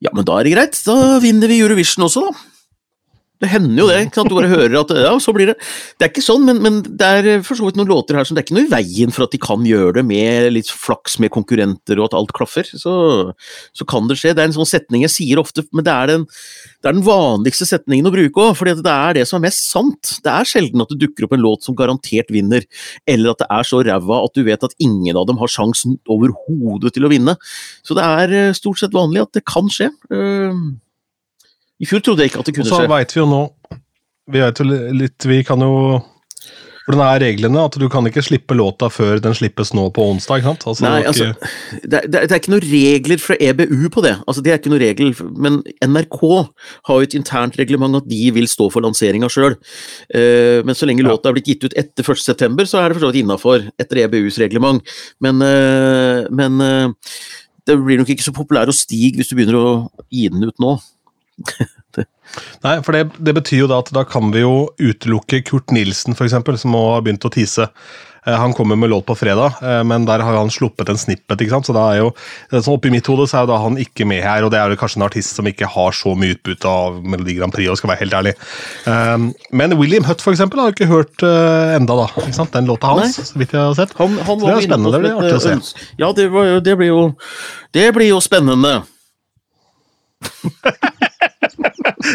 ja, 0.00 0.12
men 0.16 0.24
da 0.24 0.38
er 0.38 0.48
det 0.48 0.54
greit, 0.54 0.80
da 0.84 1.20
vinner 1.20 1.48
vi 1.50 1.60
Eurovision 1.60 2.06
også, 2.06 2.28
da. 2.28 2.59
Det 3.40 3.48
hender 3.48 3.78
jo 3.80 3.86
det, 3.88 3.98
ikke 4.04 4.18
sant? 4.18 4.28
du 4.28 4.36
bare 4.36 4.50
hører 4.50 4.74
at 4.82 4.90
ja, 5.00 5.12
så 5.22 5.32
blir 5.32 5.48
det 5.48 5.56
Det 5.96 6.04
er 6.04 6.10
ikke 6.12 6.24
sånn, 6.24 6.44
men, 6.44 6.60
men 6.60 6.80
det 6.84 7.06
er 7.08 7.44
for 7.46 7.56
så 7.56 7.64
vidt 7.64 7.78
noen 7.80 7.88
låter 7.88 8.18
her 8.18 8.26
som 8.28 8.36
det 8.36 8.42
er 8.42 8.48
ikke 8.48 8.56
noe 8.58 8.66
i 8.66 8.72
veien 8.72 9.14
for 9.14 9.24
at 9.24 9.32
de 9.32 9.40
kan 9.40 9.64
gjøre 9.64 9.94
det 9.96 10.04
med 10.08 10.50
litt 10.52 10.68
flaks 10.68 11.16
med 11.22 11.32
konkurrenter 11.32 12.00
og 12.00 12.10
at 12.10 12.16
alt 12.18 12.34
klaffer. 12.36 12.68
Så, 12.68 12.92
så 13.76 13.86
kan 13.88 14.10
det 14.10 14.18
skje. 14.20 14.34
Det 14.36 14.44
er 14.44 14.50
en 14.50 14.56
sånn 14.58 14.68
setning 14.68 15.06
jeg 15.06 15.14
sier 15.14 15.40
ofte, 15.40 15.64
men 15.72 15.86
det 15.86 15.94
er 15.94 16.12
den, 16.12 16.26
det 16.28 16.90
er 16.90 16.98
den 16.98 17.06
vanligste 17.06 17.68
setningen 17.68 18.10
å 18.10 18.14
bruke 18.14 18.44
òg, 18.44 18.52
for 18.58 18.68
det 18.68 18.92
er 18.92 19.16
det 19.20 19.24
som 19.30 19.40
er 19.40 19.46
mest 19.48 19.64
sant. 19.70 20.12
Det 20.20 20.34
er 20.34 20.52
sjelden 20.52 20.84
at 20.84 20.92
det 20.92 21.00
dukker 21.06 21.26
opp 21.26 21.34
en 21.38 21.44
låt 21.46 21.64
som 21.64 21.78
garantert 21.78 22.28
vinner, 22.34 22.68
eller 23.08 23.32
at 23.32 23.40
det 23.44 23.48
er 23.56 23.70
så 23.70 23.80
ræva 23.86 24.20
at 24.26 24.36
du 24.36 24.44
vet 24.46 24.68
at 24.68 24.76
ingen 24.82 25.16
av 25.16 25.28
dem 25.30 25.40
har 25.40 25.52
sjansen 25.52 25.96
overhodet 26.10 26.92
til 26.96 27.08
å 27.08 27.12
vinne. 27.12 27.38
Så 27.86 27.96
det 27.96 28.04
er 28.04 28.36
eh, 28.36 28.54
stort 28.56 28.82
sett 28.82 28.96
vanlig 28.96 29.24
at 29.24 29.34
det 29.36 29.46
kan 29.48 29.72
skje. 29.72 29.88
Eh, 30.12 30.62
I 31.80 31.88
fjor 31.88 32.04
trodde 32.04 32.24
jeg 32.24 32.32
ikke 32.32 32.42
at 32.42 32.50
det 32.50 32.58
Og 32.60 32.68
så 32.68 32.82
skje. 32.82 32.88
veit 32.92 33.14
vi 33.14 33.22
jo 33.22 33.28
nå 33.30 33.42
Vi 34.30 34.42
jo 34.44 34.70
litt 34.96 35.28
Vi 35.28 35.42
kan 35.48 35.62
jo 35.64 36.00
Hvordan 36.90 37.02
er 37.04 37.20
reglene? 37.22 37.62
At 37.68 37.76
du 37.78 37.84
kan 37.92 38.06
ikke 38.08 38.22
slippe 38.24 38.56
låta 38.56 38.88
før 38.90 39.20
den 39.22 39.34
slippes 39.36 39.70
nå 39.76 39.84
på 39.94 40.02
onsdag? 40.10 40.40
ikke 40.40 40.48
sant? 40.48 40.64
Altså, 40.66 40.82
Nei, 40.82 41.02
det 41.04 41.10
altså, 41.12 41.26
det, 41.84 42.00
det, 42.10 42.22
det 42.24 42.34
er 42.34 42.40
ikke 42.40 42.52
noen 42.54 42.66
regler 42.66 43.22
fra 43.22 43.36
EBU 43.38 43.84
på 43.94 44.02
det. 44.02 44.16
Altså, 44.24 44.42
det 44.42 44.50
er 44.50 44.58
ikke 44.58 44.72
noen 44.72 44.82
regel, 44.82 45.12
men 45.44 45.60
NRK 45.86 46.18
har 46.88 46.96
jo 46.96 47.06
et 47.06 47.14
internt 47.14 47.60
reglement 47.60 48.00
at 48.00 48.08
de 48.10 48.20
vil 48.34 48.48
stå 48.50 48.66
for 48.74 48.82
lanseringa 48.82 49.30
sjøl. 49.30 49.54
men 50.66 50.74
så 50.74 50.88
lenge 50.88 51.04
Ja. 51.04 51.12
låta 51.12 51.30
er 51.30 51.36
blitt 51.36 51.52
gitt 51.52 51.68
ut 51.68 51.76
etter 51.78 52.02
1.9, 52.02 52.66
så 52.66 52.80
er 52.80 52.88
det 52.88 52.98
for 52.98 53.06
så 53.06 53.12
vidt 53.12 53.22
innafor 53.22 53.70
etter 53.78 54.02
EBUs 54.08 54.40
reglement. 54.42 54.82
Men, 55.20 55.38
uh, 55.46 56.26
men 56.32 56.58
uh, 56.58 56.88
det 57.68 57.78
blir 57.78 58.00
nok 58.02 58.10
ikke 58.10 58.26
så 58.26 58.34
populær 58.34 58.72
å 58.72 58.74
stige 58.74 59.20
hvis 59.20 59.30
du 59.30 59.36
begynner 59.38 59.60
å 59.60 59.70
gi 60.10 60.26
den 60.32 60.42
ut 60.42 60.58
nå. 60.58 60.74
Nei, 62.62 62.76
for 62.86 62.94
det, 62.94 63.08
det 63.18 63.32
betyr 63.40 63.64
jo 63.64 63.70
da 63.70 63.80
at 63.82 63.88
da 63.96 64.04
kan 64.06 64.30
vi 64.34 64.44
jo 64.44 64.68
utelukke 64.78 65.40
Kurt 65.48 65.72
Nilsen, 65.74 66.14
for 66.14 66.28
eksempel, 66.28 66.54
som 66.60 66.70
nå 66.76 66.78
har 66.92 67.02
begynt 67.02 67.24
å 67.26 67.30
tease. 67.34 67.66
Eh, 68.22 68.36
Han 68.38 68.52
kommer 68.54 68.76
med 68.78 68.92
låt 68.92 69.02
på 69.08 69.16
fredag, 69.18 69.56
eh, 69.64 69.80
men 69.82 70.04
der 70.06 70.22
har 70.22 70.36
han 70.38 70.52
sluppet 70.52 70.92
en 70.92 71.00
snippet. 71.00 71.40
ikke 71.42 71.50
sant? 71.56 71.66
Så 71.66 71.74
da 71.74 71.88
er 71.90 71.98
jo, 72.04 72.12
sånn 72.52 72.76
Oppi 72.76 72.92
mitt 72.94 73.08
hode 73.10 73.26
så 73.26 73.40
er 73.40 73.46
jo 73.48 73.50
da 73.50 73.58
han 73.64 73.80
ikke 73.82 74.06
med 74.06 74.22
her, 74.22 74.46
og 74.46 74.52
det 74.54 74.60
er 74.60 74.70
jo 74.70 74.78
kanskje 74.78 75.00
en 75.00 75.06
artist 75.08 75.34
som 75.40 75.48
ikke 75.50 75.66
har 75.74 75.90
så 75.96 76.14
mye 76.14 76.36
utbytte 76.36 76.70
av 76.70 77.00
Melodi 77.02 77.34
Grand 77.40 77.50
Prix, 77.56 77.66
og 77.72 77.80
skal 77.82 77.94
være 77.96 78.02
helt 78.04 78.16
ærlig. 78.20 78.36
Um, 78.86 79.26
Men 79.50 79.74
William 79.80 80.06
Hutt 80.06 80.22
for 80.22 80.30
eksempel, 80.36 80.60
har 80.62 80.70
jo 80.70 80.76
ikke 80.78 80.90
hørt 80.92 81.26
uh, 81.26 81.74
enda, 81.80 81.98
da. 82.04 82.08
ikke 82.22 82.38
sant? 82.38 82.54
Den 82.54 82.70
låta 82.70 82.94
hans, 82.94 83.18
Nei. 83.18 83.26
så 83.32 83.42
vidt 83.42 83.56
jeg 83.58 83.64
har 83.64 83.74
sett. 83.80 83.96
Han, 83.98 84.14
han 84.28 84.38
det 84.46 84.54
er 84.54 84.66
spennende, 84.68 84.94
det 84.94 85.02
blir 85.02 85.18
artig 85.18 85.34
å 85.40 85.44
se. 85.48 85.58
eh, 85.58 85.92
Ja, 86.04 86.12
det, 86.14 86.30
var, 86.30 86.60
det 86.62 86.78
blir 86.78 86.92
jo 86.94 87.02
Det 87.74 87.90
blir 87.98 88.12
jo 88.14 88.22
spennende. 88.22 88.76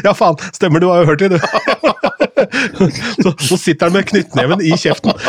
Ja, 0.05 0.13
faen! 0.17 0.37
Stemmer, 0.55 0.79
du 0.83 0.87
har 0.91 1.03
jo 1.03 1.09
hørt 1.11 1.19
det, 1.23 1.29
du. 1.35 1.39
Så, 3.23 3.31
så 3.41 3.57
sitter 3.57 3.87
han 3.87 3.95
med 3.95 4.05
knyttneven 4.09 4.61
i 4.61 4.73
kjeften. 4.77 5.13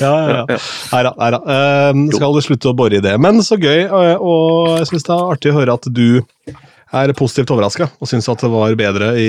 Ja, 0.00 0.10
ja, 0.10 0.44
ja. 0.48 0.56
Nei 0.92 1.00
da. 1.04 1.10
Nei 1.18 1.28
da. 1.34 1.38
Eh, 1.54 2.00
skal 2.16 2.38
slutte 2.44 2.70
å 2.70 2.76
bore 2.76 2.98
i 2.98 3.02
det. 3.04 3.14
Men 3.20 3.40
så 3.44 3.58
gøy, 3.60 3.84
og- 3.88 4.22
og 4.24 4.78
jeg 4.80 4.88
syns 4.90 5.06
det 5.08 5.14
er 5.14 5.32
artig 5.34 5.52
å 5.52 5.58
høre 5.58 5.74
at 5.78 5.88
du 5.94 6.22
er 6.98 7.12
positivt 7.12 7.50
overraska 7.52 7.90
og 8.00 8.08
syns 8.08 8.28
at 8.32 8.40
det 8.40 8.48
var 8.50 8.74
bedre 8.80 9.10
i, 9.20 9.28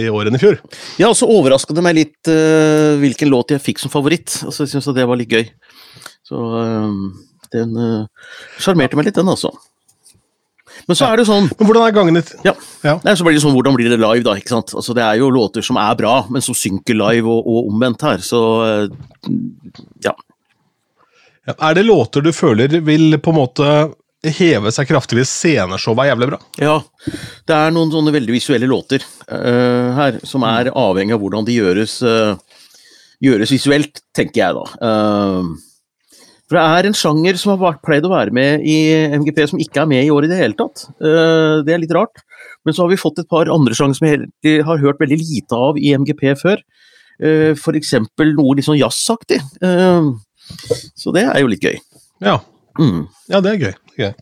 i 0.00 0.06
år 0.08 0.30
enn 0.30 0.38
i 0.38 0.40
fjor. 0.40 0.56
Ja, 0.98 1.10
og 1.10 1.16
så 1.18 1.28
overraska 1.28 1.74
det 1.76 1.84
meg 1.84 1.98
litt 1.98 2.30
uh, 2.32 2.96
hvilken 3.02 3.28
låt 3.32 3.52
jeg 3.52 3.60
fikk 3.64 3.78
som 3.82 3.92
favoritt. 3.92 4.38
Altså, 4.46 4.64
jeg 4.64 4.72
syns 4.76 4.88
det 4.96 5.06
var 5.08 5.20
litt 5.20 5.32
gøy. 5.32 5.44
Så 6.26 6.36
uh, 6.40 6.88
den 7.52 7.76
sjarmerte 8.58 8.96
uh, 8.96 9.00
meg 9.02 9.10
litt, 9.10 9.18
den, 9.18 9.28
altså. 9.28 9.52
Men 10.86 10.98
så 10.98 11.08
er 11.08 11.18
det 11.18 11.24
jo 11.24 11.32
sånn 11.32 11.48
Men 11.50 11.66
hvordan 11.66 11.82
er 11.82 11.94
gangen 11.96 12.18
ditt? 12.18 12.30
Ja. 12.46 12.52
Ja. 12.86 12.94
Nei, 13.02 13.16
så 13.18 13.26
blir 13.26 13.34
det 13.34 13.42
sånn, 13.42 13.56
Hvordan 13.56 13.74
blir 13.74 13.90
det 13.90 13.98
live, 13.98 14.22
da? 14.26 14.36
ikke 14.38 14.54
sant? 14.54 14.74
Altså, 14.76 14.94
Det 14.94 15.02
er 15.02 15.18
jo 15.20 15.32
låter 15.34 15.64
som 15.66 15.80
er 15.82 15.98
bra, 15.98 16.20
men 16.30 16.44
som 16.44 16.56
synker 16.56 16.98
live 16.98 17.26
og, 17.26 17.42
og 17.42 17.70
omvendt 17.72 18.06
her. 18.06 18.22
Så 18.24 18.40
eh, 18.66 19.30
ja. 20.06 20.14
Ja, 21.46 21.54
Er 21.58 21.78
det 21.78 21.86
låter 21.86 22.22
du 22.22 22.32
føler 22.34 22.80
vil 22.86 23.18
på 23.22 23.34
en 23.34 23.40
måte 23.40 23.70
heve 24.26 24.72
seg 24.74 24.88
kraftig 24.88 25.20
hvis 25.20 25.30
sceneshowet 25.30 26.04
er 26.04 26.10
jævlig 26.10 26.30
bra? 26.32 26.40
Ja, 26.58 26.76
det 27.46 27.56
er 27.56 27.74
noen 27.74 27.92
sånne 27.92 28.14
veldig 28.14 28.34
visuelle 28.34 28.68
låter 28.70 29.04
uh, 29.30 29.92
her, 29.98 30.18
som 30.26 30.46
er 30.48 30.72
avhengig 30.72 31.14
av 31.14 31.22
hvordan 31.22 31.46
de 31.46 31.54
gjøres, 31.58 31.98
uh, 32.02 32.34
gjøres 33.22 33.52
visuelt, 33.54 34.02
tenker 34.16 34.42
jeg 34.42 34.56
da. 34.56 34.64
Eh, 34.88 35.52
for 36.46 36.56
det 36.58 36.62
er 36.62 36.86
en 36.88 36.96
sjanger 36.96 37.38
som 37.40 37.52
har 37.54 37.60
vært, 37.62 37.82
pleid 37.82 38.04
å 38.06 38.12
være 38.12 38.32
med 38.34 38.62
i 38.66 38.76
MGP, 39.18 39.40
som 39.50 39.58
ikke 39.62 39.82
er 39.82 39.90
med 39.90 40.04
i 40.06 40.10
år 40.14 40.26
i 40.26 40.30
det 40.30 40.38
hele 40.38 40.54
tatt. 40.58 40.86
Eh, 41.00 41.62
det 41.66 41.74
er 41.74 41.82
litt 41.82 41.94
rart. 41.96 42.22
Men 42.64 42.74
så 42.74 42.84
har 42.84 42.90
vi 42.92 42.98
fått 43.00 43.18
et 43.22 43.28
par 43.30 43.50
andre 43.52 43.74
sjanger 43.74 43.98
som 43.98 44.08
vi 44.42 44.56
har 44.62 44.82
hørt 44.82 45.00
veldig 45.02 45.18
lite 45.22 45.58
av 45.58 45.78
i 45.78 45.92
MGP 45.98 46.22
før. 46.38 46.62
Eh, 47.22 47.52
for 47.58 47.78
eksempel 47.78 48.34
noe 48.36 48.54
litt 48.58 48.66
sånn 48.68 48.78
jazzaktig. 48.78 49.40
Eh, 49.62 50.10
så 50.94 51.14
det 51.16 51.26
er 51.26 51.40
jo 51.42 51.50
litt 51.50 51.66
gøy. 51.66 51.78
Ja, 52.22 52.40
Mm. 52.78 53.06
ja 53.32 53.40
det 53.40 53.54
er 53.54 53.56
gøy. 53.56 53.74
Det 53.96 54.04
er 54.04 54.10
gøy. 54.10 54.14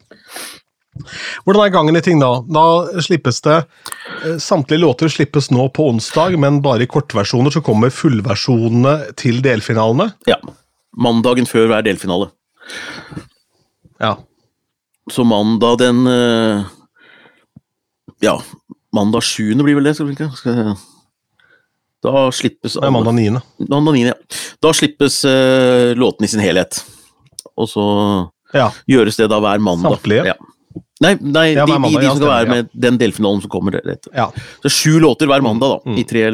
Hvordan 1.44 1.64
er 1.64 1.72
gangen 1.74 1.96
i 1.98 2.02
ting 2.06 2.20
da? 2.22 2.37
Da 2.46 2.62
slippes 3.02 3.40
det 3.42 3.56
eh, 3.56 4.37
Samtlige 4.38 4.78
låter 4.84 5.10
slippes 5.10 5.50
nå 5.50 5.66
på 5.74 5.88
onsdag, 5.90 6.37
men 6.38 6.60
bare 6.62 6.87
i 6.87 6.90
kortversjoner. 6.90 7.50
Så 7.50 7.64
kommer 7.66 7.90
fullversjonene 7.90 9.14
til 9.18 9.42
delfinalene. 9.42 10.12
Ja. 10.30 10.38
Mandagen 10.96 11.46
før 11.50 11.66
hver 11.70 11.83
delfinale. 11.87 12.30
Ja. 14.00 14.16
Så 15.11 15.24
mandag 15.26 15.78
den 15.83 16.07
eh, 16.09 16.64
Ja, 18.24 18.38
mandag 18.94 19.22
7. 19.26 19.54
blir 19.62 19.76
vel 19.76 19.85
det, 19.90 19.94
skal 19.98 20.09
vi 20.09 20.14
ikke? 20.16 20.30
Skal 20.38 20.76
Da 22.04 22.26
slippes 22.37 22.76
er 22.80 22.92
mandag 22.94 23.16
9. 23.16 23.40
mandag 23.68 23.96
9, 23.98 24.07
ja. 24.07 24.14
Da 24.62 24.72
slippes 24.76 25.22
uh, 25.24 25.92
låten 25.96 26.24
i 26.24 26.28
sin 26.28 26.40
helhet. 26.44 26.83
Og 27.57 27.68
så 27.68 27.85
Ja. 28.54 28.70
gjøres 28.88 29.16
det 29.16 29.28
da 29.33 29.40
hver 29.40 29.59
mandag. 29.61 29.96
Samtlige? 29.98 30.24
Ja. 30.30 30.35
Nei, 31.02 31.14
nei 31.20 31.46
Ja, 31.54 31.64
de, 31.66 31.72
mandag, 31.78 32.00
de, 32.00 32.07
de 32.07 32.11
som 32.12 32.18
skal 32.20 32.30
være 32.30 32.48
med 32.52 32.68
den 32.72 32.98
delfinalen 33.00 33.40
som 33.42 33.50
kommer. 33.50 33.80
Rett. 33.85 34.07
ja. 34.14 34.28
Så 34.62 34.70
sju 34.70 35.00
låter 35.00 35.26
hver 35.26 35.42
mandag, 35.42 35.74
da. 35.78 35.90
Mm. 35.90 35.98
I 35.98 36.04
tre 36.04 36.24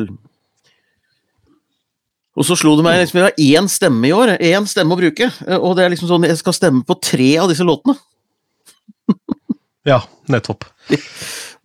Og 2.40 2.46
så 2.48 2.56
slo 2.56 2.72
det 2.78 2.84
meg 2.86 3.02
liksom, 3.02 3.20
jeg 3.20 3.28
har 3.28 3.42
én 3.60 3.68
stemme 3.68 4.08
i 4.08 4.14
år, 4.16 4.34
én 4.40 4.68
stemme 4.68 4.96
å 4.96 5.00
bruke. 5.00 5.28
eh, 5.28 5.58
Og 5.58 5.76
det 5.76 5.84
er 5.84 5.92
liksom 5.92 6.08
sånn, 6.08 6.24
jeg 6.24 6.40
skal 6.40 6.56
stemme 6.56 6.86
på 6.88 6.96
tre 6.96 7.34
av 7.42 7.50
disse 7.52 7.66
låtene. 7.66 7.98
ja, 9.90 10.00
nettopp. 10.32 10.64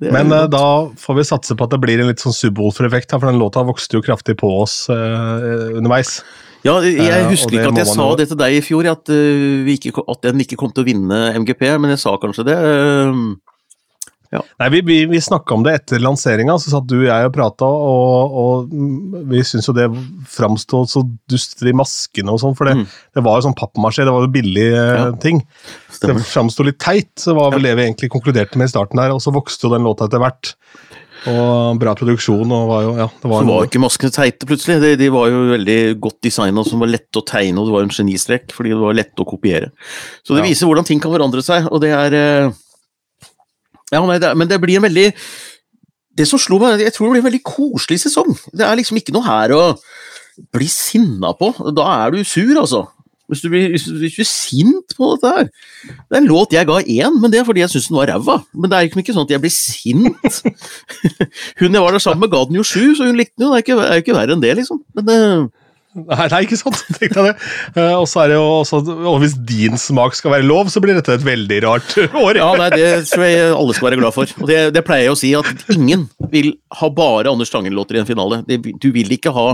Men 0.03 0.33
eh, 0.35 0.49
da 0.51 0.65
får 0.99 1.21
vi 1.21 1.27
satse 1.31 1.55
på 1.55 1.67
at 1.67 1.71
det 1.71 1.79
blir 1.79 2.03
en 2.03 2.11
litt 2.11 2.23
sånn 2.23 2.35
subwoolfer-effekt, 2.35 3.15
her, 3.15 3.23
for 3.23 3.31
den 3.31 3.39
låta 3.39 3.63
vokste 3.63 3.95
jo 3.95 4.03
kraftig 4.03 4.35
på 4.41 4.49
oss 4.65 4.89
uh, 4.91 5.71
underveis. 5.71 6.17
Ja, 6.65 6.75
jeg 6.83 7.29
husker 7.29 7.55
uh, 7.55 7.61
ikke 7.61 7.71
at 7.71 7.79
jeg 7.79 7.93
sa 7.93 8.09
det 8.19 8.27
til 8.33 8.39
deg 8.41 8.57
i 8.57 8.63
fjor, 8.65 8.89
at, 8.91 9.15
vi 9.15 9.77
ikke, 9.79 10.03
at 10.11 10.27
den 10.27 10.43
ikke 10.43 10.59
kom 10.59 10.75
til 10.75 10.83
å 10.83 10.89
vinne 10.89 11.21
MGP, 11.39 11.69
men 11.79 11.93
jeg 11.93 12.03
sa 12.03 12.17
kanskje 12.19 12.49
det. 12.49 12.59
Eh, 14.41 14.53
Nei, 14.59 14.69
Vi, 14.73 14.81
vi, 14.87 14.97
vi 15.11 15.21
snakka 15.21 15.53
om 15.57 15.63
det 15.65 15.73
etter 15.79 15.99
lanseringa, 16.03 16.57
så 16.59 16.73
satt 16.73 16.87
du 16.89 16.97
og 17.01 17.07
jeg 17.07 17.29
og 17.29 17.33
prata, 17.35 17.65
og, 17.65 18.35
og 18.41 18.75
vi 19.31 19.43
syntes 19.47 19.67
jo 19.69 19.75
det 19.77 19.87
framsto 20.31 20.83
så 20.89 21.03
duster 21.31 21.71
i 21.71 21.75
maskene 21.77 22.31
og 22.33 22.41
sånn, 22.43 22.55
for 22.57 22.65
det, 22.69 22.75
Mm. 22.75 22.85
det 23.15 23.23
var 23.23 23.39
jo 23.39 23.47
sånn 23.47 23.55
pappmasjé, 23.59 24.03
det 24.05 24.13
var 24.15 24.25
jo 24.27 24.33
billig 24.35 24.67
eh, 24.73 24.95
Ja, 24.99 25.11
ting. 25.21 25.43
Stemmer. 25.91 26.19
Det 26.19 26.27
framsto 26.27 26.65
litt 26.67 26.79
teit, 26.79 27.13
så 27.21 27.35
var 27.37 27.51
vel 27.55 27.63
det 27.63 27.75
vi 27.79 27.85
egentlig 27.87 28.11
konkluderte 28.11 28.57
med 28.59 28.67
i 28.67 28.73
starten 28.75 28.99
her, 28.99 29.11
og 29.15 29.21
så 29.23 29.31
vokste 29.35 29.67
jo 29.69 29.73
den 29.75 29.83
låta 29.87 30.09
etter 30.09 30.19
hvert. 30.19 30.55
Og 31.25 31.79
bra 31.81 31.95
produksjon, 31.97 32.51
og 32.53 32.67
var 32.69 32.81
jo 32.85 32.89
Ja, 32.99 33.07
det 33.07 33.29
var, 33.31 33.41
Så 33.41 33.47
var 33.49 33.63
jo 33.63 33.69
ikke 33.69 33.81
maskene 33.81 34.13
teite 34.13 34.45
plutselig. 34.45 34.75
De, 34.83 34.91
de 34.99 35.07
var 35.09 35.31
jo 35.31 35.39
veldig 35.55 35.77
godt 36.03 36.19
designa, 36.21 36.61
som 36.67 36.83
var 36.83 36.91
lette 36.91 37.17
å 37.17 37.23
tegne, 37.25 37.57
og 37.57 37.65
det 37.65 37.73
var 37.73 37.81
en 37.87 37.95
genistrek, 37.95 38.51
fordi 38.53 38.69
det 38.75 38.77
var 38.83 38.93
lette 38.93 39.23
å 39.23 39.25
kopiere. 39.25 39.71
Så 40.21 40.35
det 40.35 40.43
Ja. 40.43 40.49
viser 40.51 40.67
hvordan 40.69 40.85
ting 40.85 40.99
kan 41.01 41.11
forandre 41.15 41.41
seg, 41.41 41.65
og 41.71 41.81
det 41.81 41.89
er 41.97 42.13
eh, 42.13 42.51
Ja, 43.93 44.01
nei, 44.01 44.17
det 44.21 44.31
men 44.37 44.49
det 44.49 44.61
blir 44.61 44.79
en 44.79 44.87
veldig 44.87 45.11
Det 46.17 46.25
som 46.29 46.39
slo 46.41 46.57
meg, 46.61 46.81
jeg 46.81 46.93
tror 46.95 47.09
det 47.09 47.15
blir 47.15 47.23
en 47.25 47.29
veldig 47.29 47.45
koselig 47.45 47.99
sesong. 48.05 48.29
Det 48.55 48.63
er 48.63 48.77
liksom 48.79 48.97
ikke 49.01 49.11
noe 49.11 49.25
her 49.27 49.51
å 49.51 49.63
bli 50.55 50.67
sinna 50.71 51.33
på. 51.35 51.49
Da 51.75 51.87
er 52.05 52.13
du 52.15 52.21
sur, 52.23 52.53
altså. 52.61 52.85
Hvis 53.27 53.41
du, 53.41 53.49
blir, 53.49 53.71
hvis, 53.73 53.87
du, 53.89 54.21
er 54.21 54.27
sint 54.29 54.93
på 54.95 55.09
dette 55.15 55.31
her. 55.33 55.47
Det 55.89 56.13
er 56.13 56.21
en 56.21 56.29
låt 56.29 56.53
jeg 56.53 56.67
ga 56.69 56.77
én, 56.79 57.15
men 57.19 57.33
det 57.33 57.39
er 57.39 57.47
fordi 57.47 57.63
jeg 57.63 57.73
syns 57.73 57.87
den 57.89 57.97
var 57.97 58.11
ræva. 58.11 58.37
Men 58.53 58.69
det 58.69 58.77
er 58.77 58.85
jo 58.85 59.01
ikke 59.01 59.15
sånn 59.15 59.25
at 59.25 59.33
jeg 59.33 59.43
blir 59.43 59.53
sint. 59.55 60.39
hun 61.59 61.75
jeg 61.75 61.83
var 61.83 61.97
der 61.97 62.03
sammen 62.05 62.21
med, 62.21 62.31
ga 62.35 62.43
den 62.45 62.59
jo 62.59 62.65
sju, 62.67 62.93
så 62.95 63.09
hun 63.09 63.17
likte 63.17 63.35
den 63.41 63.47
jo. 63.47 63.55
Det 63.57 63.75
er 63.75 63.97
jo 63.97 64.05
ikke 64.05 64.17
verre 64.19 64.37
enn 64.37 64.45
det, 64.45 64.53
liksom. 64.61 64.83
Men 64.99 65.11
eh, 65.15 65.64
Nei, 65.95 66.25
nei, 66.31 66.41
ikke 66.43 66.57
sant? 66.59 66.75
Tenkte 66.99 67.21
jeg 67.21 67.29
det. 67.29 67.35
Eh, 67.79 67.93
og 67.95 68.03
så 68.11 68.25
er 68.25 68.33
det 68.33 68.37
jo 68.37 68.45
også, 68.59 68.81
og 69.07 69.19
hvis 69.23 69.35
din 69.47 69.79
smak 69.79 70.17
skal 70.17 70.33
være 70.35 70.47
lov, 70.47 70.67
så 70.73 70.81
blir 70.83 70.97
dette 70.97 71.15
et 71.15 71.23
veldig 71.25 71.59
rart 71.63 71.95
år. 72.25 72.39
ja, 72.41 72.49
nei, 72.59 72.69
det 72.75 72.89
tror 73.11 73.23
jeg 73.23 73.53
alle 73.55 73.77
skal 73.77 73.89
være 73.89 74.01
glad 74.01 74.15
for. 74.17 74.35
Og 74.41 74.51
det, 74.51 74.59
det 74.75 74.83
pleier 74.87 75.07
jeg 75.07 75.15
å 75.15 75.19
si, 75.21 75.31
at 75.39 75.75
ingen 75.75 76.07
vil 76.33 76.51
ha 76.81 76.91
bare 76.91 77.31
Anders 77.31 77.53
Tangen-låter 77.53 77.95
i 77.99 78.03
en 78.03 78.09
finale. 78.09 78.41
Du 78.45 78.89
vil 78.95 79.15
ikke 79.15 79.31
ha 79.35 79.47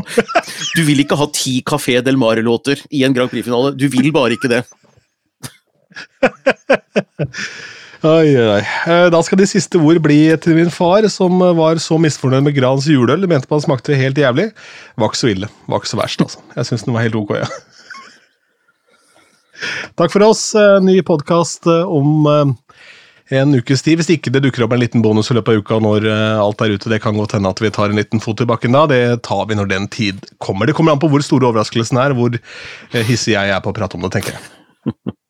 Du 0.75 0.81
vil 0.87 1.03
ikke 1.03 1.17
ha 1.19 1.27
ti 1.35 1.59
Café 1.67 1.99
Del 2.05 2.17
Mare-låter 2.19 2.81
i 2.89 3.05
en 3.05 3.13
Grand 3.15 3.29
Prix-finale. 3.31 3.75
Du 3.77 3.85
vil 3.93 4.09
bare 4.15 4.37
ikke 4.37 4.51
det. 4.51 4.63
Oi, 8.01 8.31
oi. 8.33 8.61
Eh, 8.89 9.07
Da 9.13 9.19
skal 9.21 9.37
de 9.37 9.45
siste 9.49 9.77
ord 9.77 9.99
bli 10.01 10.23
til 10.41 10.55
min 10.57 10.71
far, 10.73 11.05
som 11.13 11.35
eh, 11.45 11.51
var 11.57 11.77
så 11.83 11.99
misfornøyd 12.01 12.47
med 12.47 12.55
Grans 12.57 12.87
juleøl. 12.89 13.27
Mente 13.29 13.45
på 13.49 13.57
at 13.57 13.61
det 13.61 13.67
smakte 13.67 13.97
helt 13.99 14.17
jævlig. 14.17 14.47
Var 14.97 15.11
ikke 15.11 15.19
så 15.21 15.29
ille. 15.29 15.49
Var 15.69 15.81
ikke 15.83 15.91
så 15.91 15.99
verst, 16.01 16.23
altså. 16.25 16.41
Jeg 16.55 16.69
syns 16.71 16.87
den 16.87 16.95
var 16.97 17.05
helt 17.05 17.19
ok, 17.19 17.35
ja. 17.43 17.49
Takk 20.01 20.09
for 20.15 20.25
oss. 20.25 20.41
Eh, 20.57 20.79
Ny 20.81 20.97
podkast 21.05 21.69
om 21.69 22.25
en 23.31 23.53
ukes 23.61 23.85
tid. 23.85 24.01
Hvis 24.01 24.09
ikke 24.17 24.33
det 24.33 24.41
dukker 24.47 24.65
opp 24.65 24.73
en 24.73 24.81
liten 24.81 25.05
bonus 25.05 25.29
i 25.29 25.37
løpet 25.37 25.53
av 25.53 25.61
uka 25.61 25.77
når 25.85 26.09
alt 26.41 26.65
er 26.65 26.73
ute, 26.73 26.89
det 26.91 27.03
kan 27.05 27.13
godt 27.15 27.37
hende 27.37 27.53
at 27.53 27.61
vi 27.63 27.69
tar 27.71 27.93
en 27.93 28.01
liten 28.01 28.19
fot 28.23 28.41
i 28.41 28.49
bakken 28.49 28.73
da. 28.75 28.87
Det 28.89 29.03
tar 29.29 29.45
vi 29.47 29.59
når 29.61 29.69
den 29.71 29.85
tid 29.93 30.25
kommer. 30.41 30.65
Det 30.67 30.73
kommer 30.75 30.97
an 30.97 31.03
på 31.03 31.11
hvor 31.13 31.21
store 31.23 31.51
overraskelsen 31.53 32.01
er, 32.01 32.17
hvor 32.17 32.33
hissig 33.05 33.37
jeg 33.37 33.53
er 33.53 33.61
på 33.63 33.71
å 33.71 33.77
prate 33.77 34.01
om 34.01 34.09
det, 34.09 34.15
tenker 34.17 34.39
jeg. 34.39 34.89